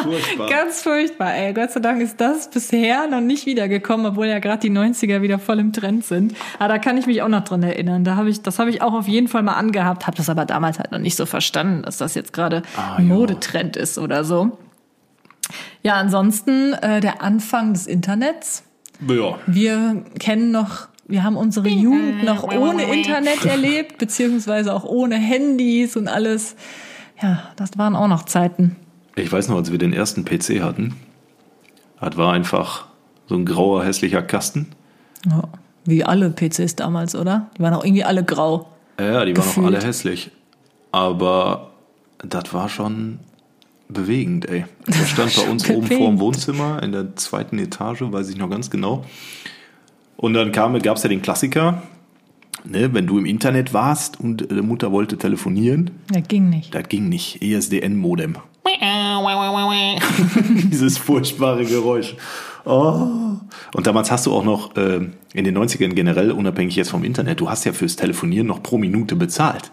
[0.04, 0.48] furchtbar.
[0.50, 1.52] Ganz furchtbar, ey.
[1.52, 5.40] Gott sei Dank ist das bisher noch nicht wiedergekommen, obwohl ja gerade die 90er wieder
[5.40, 6.36] voll im Trend sind.
[6.60, 8.04] Aber da kann ich mich auch noch dran erinnern.
[8.04, 10.44] Da habe ich, das habe ich auch auf jeden Fall mal angehabt, habe das aber
[10.44, 13.00] damals halt noch nicht so verstanden, dass das jetzt gerade Ah.
[13.00, 14.58] Modetrend ist oder so.
[15.86, 18.64] Ja, ansonsten äh, der Anfang des Internets.
[19.06, 19.38] ja.
[19.46, 25.96] Wir kennen noch, wir haben unsere Jugend noch ohne Internet erlebt, beziehungsweise auch ohne Handys
[25.96, 26.56] und alles.
[27.22, 28.74] Ja, das waren auch noch Zeiten.
[29.14, 30.96] Ich weiß noch, als wir den ersten PC hatten,
[32.00, 32.86] das war einfach
[33.28, 34.66] so ein grauer, hässlicher Kasten.
[35.30, 35.44] Ja,
[35.84, 37.48] wie alle PCs damals, oder?
[37.56, 38.72] Die waren auch irgendwie alle grau.
[38.98, 40.32] Ja, die waren auch alle hässlich.
[40.90, 41.70] Aber
[42.18, 43.20] das war schon
[43.88, 44.64] bewegend, ey.
[44.88, 48.50] Der stand bei uns oben vor dem Wohnzimmer in der zweiten Etage, weiß ich noch
[48.50, 49.04] ganz genau.
[50.16, 51.82] Und dann kam, gab es ja den Klassiker,
[52.64, 56.74] ne, wenn du im Internet warst und äh, Mutter wollte telefonieren, Ja, ging nicht.
[56.74, 57.42] das ging nicht.
[57.42, 58.36] ESDN-Modem.
[60.70, 62.16] Dieses furchtbare Geräusch.
[62.64, 63.06] Oh.
[63.74, 67.40] Und damals hast du auch noch äh, in den 90ern generell, unabhängig jetzt vom Internet,
[67.40, 69.70] du hast ja fürs Telefonieren noch pro Minute bezahlt.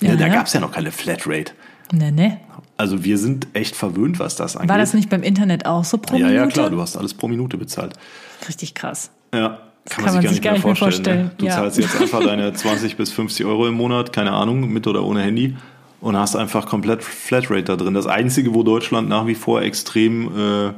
[0.00, 0.32] Ja, Ja, da ja.
[0.34, 1.52] gab es ja noch keine Flatrate.
[1.92, 2.40] Ne, ne.
[2.76, 4.70] Also wir sind echt verwöhnt, was das angeht.
[4.70, 6.34] War das nicht beim Internet auch so pro ja, Minute?
[6.34, 7.94] ja, klar, du hast alles pro Minute bezahlt.
[8.48, 9.10] Richtig krass.
[9.32, 9.58] Ja,
[9.88, 11.30] kann man sich gar nicht mehr vorstellen, Ne?
[11.38, 11.52] Du ja.
[11.52, 15.22] zahlst jetzt einfach deine 20 bis 50 Euro im Monat, keine Ahnung, mit oder ohne
[15.22, 15.56] Handy
[16.00, 17.94] und hast einfach komplett Flatrate da drin.
[17.94, 20.72] Das Einzige, wo Deutschland nach wie vor extrem äh,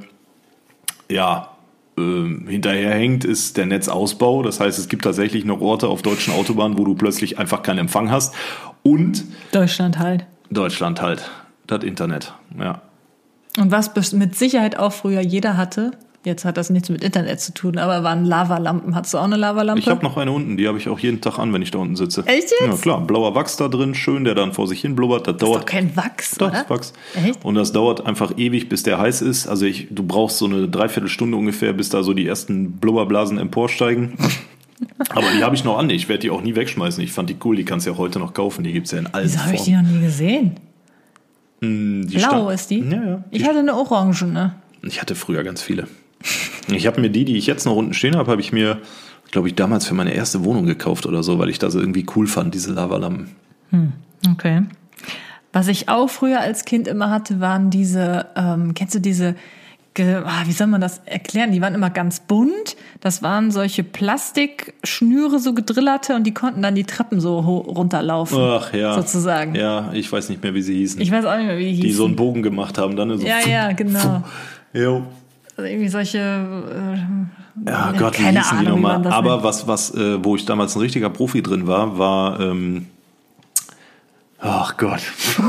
[1.13, 1.51] ja,
[1.97, 4.43] ähm, hinterherhängt, ist der Netzausbau.
[4.43, 7.79] Das heißt, es gibt tatsächlich noch Orte auf deutschen Autobahnen, wo du plötzlich einfach keinen
[7.79, 8.35] Empfang hast.
[8.83, 10.27] Und Deutschland halt.
[10.51, 11.31] Deutschland halt,
[11.67, 12.33] das Internet.
[12.59, 12.83] Ja.
[13.59, 15.93] Und was mit Sicherheit auch früher jeder hatte,
[16.27, 18.95] jetzt hat das nichts mit Internet zu tun, aber waren Lavalampen.
[18.95, 19.81] Hattest du auch eine Lavalampe?
[19.81, 21.79] Ich habe noch eine unten, die habe ich auch jeden Tag an, wenn ich da
[21.79, 22.25] unten sitze.
[22.27, 22.61] Echt jetzt?
[22.61, 23.01] Ja, klar.
[23.01, 25.27] Blauer Wachs da drin, schön, der dann vor sich hin blubbert.
[25.27, 26.65] Das das ist dauert doch kein Wachs, Doch, oder?
[26.69, 26.93] Wachs.
[27.15, 27.45] Echt?
[27.45, 29.47] Und das dauert einfach ewig, bis der heiß ist.
[29.47, 34.15] Also ich, du brauchst so eine Dreiviertelstunde ungefähr, bis da so die ersten Blubberblasen emporsteigen.
[35.11, 35.91] Aber die habe ich noch an.
[35.91, 37.03] Ich werde die auch nie wegschmeißen.
[37.03, 37.57] Ich fand die cool.
[37.57, 38.65] Die kannst du ja heute noch kaufen.
[38.65, 40.57] Die gibt's ja in allen Wieso habe ich die noch nie gesehen?
[41.61, 42.81] Die Blau ist die?
[42.81, 43.25] Ja, ja.
[43.33, 44.55] Die Ich hatte eine Orange, ne?
[44.83, 45.89] Ich hatte früher ganz viele.
[46.69, 48.81] Ich habe mir die, die ich jetzt noch unten stehen habe, habe ich mir,
[49.31, 52.27] glaube ich, damals für meine erste Wohnung gekauft oder so, weil ich das irgendwie cool
[52.27, 53.29] fand, diese Lavalampen.
[54.33, 54.63] Okay.
[55.53, 59.37] Was ich auch früher als Kind immer hatte, waren diese, ähm, kennst du diese,
[60.05, 61.53] wie soll man das erklären?
[61.53, 62.77] Die waren immer ganz bunt.
[63.01, 68.39] Das waren solche Plastikschnüre, so gedrillerte, und die konnten dann die Treppen so runterlaufen.
[68.39, 68.95] Ach ja.
[68.95, 69.55] Sozusagen.
[69.55, 71.01] Ja, ich weiß nicht mehr, wie sie hießen.
[71.01, 71.97] Ich weiß auch nicht mehr, wie die die hießen.
[71.99, 72.97] so einen Bogen gemacht haben.
[72.97, 74.23] Dann so ja, ja, genau.
[74.73, 75.03] Jo.
[75.57, 76.19] Also irgendwie solche.
[76.19, 79.07] Äh, Ja, Gott, wie keine hießen die Ahnung, wie nochmal?
[79.13, 79.45] Aber nennt.
[79.45, 82.87] was, was, äh, wo ich damals ein richtiger Profi drin war, war, ähm,
[84.41, 85.01] ach Gott,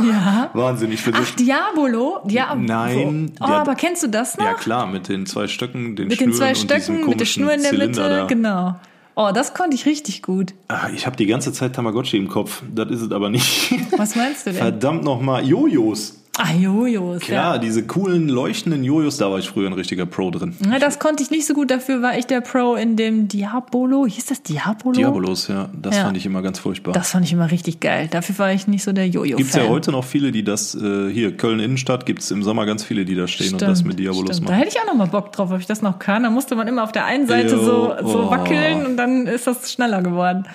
[0.07, 0.49] Ja.
[0.53, 2.19] wahnsinnig für Ach, Diabolo?
[2.25, 2.61] Diabolo.
[2.65, 4.45] Nein, Oh, aber kennst du das noch?
[4.45, 7.19] Ja klar, mit den zwei Stöcken, den mit den zwei Schnüren und diesem Stöcken, mit
[7.19, 8.09] der Schnur in der Zylinder Mitte.
[8.09, 8.25] Da.
[8.25, 8.75] Genau.
[9.19, 10.53] Oh, das konnte ich richtig gut.
[10.67, 12.61] Ah, Ich habe die ganze Zeit Tamagotchi im Kopf.
[12.71, 13.73] Das ist es aber nicht.
[13.97, 14.59] Was meinst du denn?
[14.61, 15.43] Verdammt nochmal.
[15.43, 16.21] Jojos.
[16.38, 17.21] Ah, Jojos.
[17.21, 17.57] Klar, Ja.
[17.59, 20.55] diese coolen, leuchtenden Jojos, da war ich früher ein richtiger Pro drin.
[20.69, 24.05] Ja, das konnte ich nicht so gut, dafür war ich der Pro in dem Diabolo.
[24.05, 24.93] Hieß das Diabolo?
[24.93, 26.03] Diabolos, ja, das Ja.
[26.03, 26.91] fand ich immer ganz furchtbar.
[26.93, 28.07] Das fand ich immer richtig geil.
[28.11, 29.38] Dafür war ich nicht so der Jojo-Fan.
[29.38, 32.83] Gibt's ja heute noch viele, die das, äh, hier, Köln Innenstadt, gibt's im Sommer ganz
[32.83, 34.49] viele, die da stehen und das mit Diabolos stimmt.
[34.49, 34.63] Da machen.
[34.63, 36.23] hätte ich auch noch mal Bock drauf, ob ich das noch kann.
[36.23, 38.29] Da musste man immer auf der einen Seite Jo, so, so oh.
[38.29, 40.45] wackeln und dann ist das schneller geworden.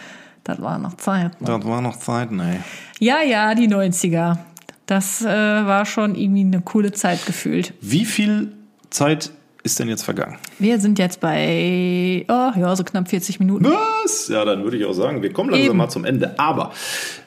[0.45, 1.41] Das war noch Zeit.
[1.41, 1.47] ne?
[1.47, 2.59] Das war noch Zeiten, ey.
[2.99, 4.39] Ja, ja, die 90er.
[4.87, 7.73] Das äh, war schon irgendwie eine coole Zeit gefühlt.
[7.81, 8.53] Wie viel
[8.91, 9.31] Zeit
[9.63, 10.39] ist denn jetzt vergangen?
[10.59, 13.67] Wir sind jetzt bei, oh, ja, so knapp 40 Minuten.
[13.67, 14.29] Was?
[14.29, 15.79] Ja, dann würde ich auch sagen, wir kommen langsam Eben.
[15.79, 16.39] mal zum Ende.
[16.39, 16.73] Aber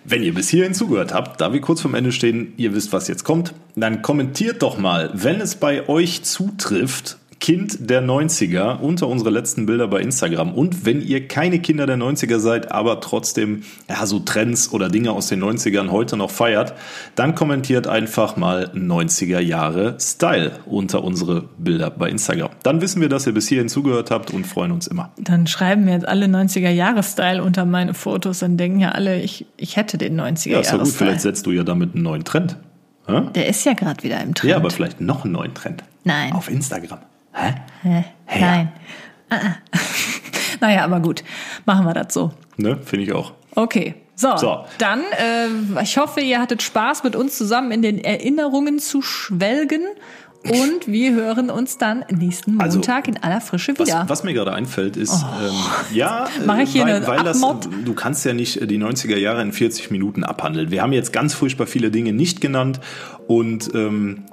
[0.03, 3.07] wenn ihr bis hierhin zugehört habt, da wir kurz vorm Ende stehen, ihr wisst, was
[3.07, 9.07] jetzt kommt, dann kommentiert doch mal, wenn es bei euch zutrifft, Kind der 90er unter
[9.07, 10.53] unsere letzten Bilder bei Instagram.
[10.53, 15.11] Und wenn ihr keine Kinder der 90er seid, aber trotzdem ja, so Trends oder Dinge
[15.11, 16.73] aus den 90ern heute noch feiert,
[17.15, 22.51] dann kommentiert einfach mal 90er Jahre Style unter unsere Bilder bei Instagram.
[22.63, 25.11] Dann wissen wir, dass ihr bis hierhin zugehört habt und freuen uns immer.
[25.17, 28.39] Dann schreiben mir jetzt alle 90er-Jahre-Style unter meine Fotos.
[28.39, 30.85] Dann denken ja alle, ich, ich hätte den Ja, ist ja gut, 90er-Jahre-Style.
[30.85, 32.57] vielleicht setzt du ja damit einen neuen Trend.
[33.07, 33.21] Hä?
[33.35, 34.49] Der ist ja gerade wieder im Trend.
[34.49, 35.83] Ja, aber vielleicht noch einen neuen Trend.
[36.03, 36.33] Nein.
[36.33, 36.99] Auf Instagram.
[37.35, 37.53] Hä?
[37.83, 38.03] Hä?
[38.25, 38.39] Hä?
[38.41, 38.71] Nein.
[39.29, 39.55] Ah, ah.
[40.61, 41.23] Naja, aber gut,
[41.65, 42.31] machen wir das so.
[42.57, 43.33] Ne, finde ich auch.
[43.55, 43.95] Okay.
[44.15, 44.63] So, So.
[44.77, 49.81] dann, äh, ich hoffe, ihr hattet Spaß, mit uns zusammen in den Erinnerungen zu schwelgen.
[50.45, 54.05] Und wir hören uns dann nächsten Also, Montag in aller Frische Was, wieder.
[54.07, 55.55] was mir gerade einfällt, ist, ähm,
[55.91, 59.17] ja, Mach ich hier weil, eine weil das, du kannst ja nicht äh, die 90er
[59.17, 60.69] Jahre in 40 Minuten abhandeln.
[60.69, 62.79] Wir haben jetzt ganz furchtbar viele Dinge nicht genannt
[63.27, 64.25] und ähm,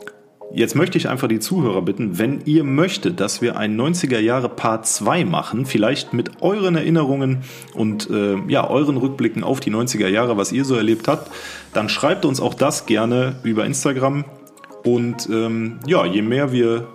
[0.54, 4.50] Jetzt möchte ich einfach die Zuhörer bitten, wenn ihr möchtet, dass wir ein 90er Jahre
[4.50, 7.38] Part 2 machen, vielleicht mit euren Erinnerungen
[7.74, 11.30] und äh, ja, euren Rückblicken auf die 90er Jahre, was ihr so erlebt habt,
[11.72, 14.24] dann schreibt uns auch das gerne über Instagram.
[14.84, 16.86] Und ähm, ja, je mehr wir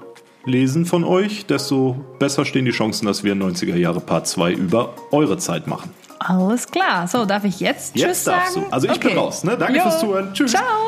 [0.45, 4.53] lesen von euch, desto besser stehen die Chancen, dass wir ein 90er Jahre Part 2
[4.53, 5.89] über eure Zeit machen.
[6.19, 7.07] Alles klar.
[7.07, 8.67] So, darf ich jetzt Tschüss Jetzt darfst sagen?
[8.69, 8.73] du.
[8.73, 9.43] Also ich bin raus.
[9.43, 9.57] Ne?
[9.57, 9.81] Danke Jo.
[9.83, 10.33] fürs Zuhören.
[10.33, 10.51] Tschüss.
[10.51, 10.86] Ciao.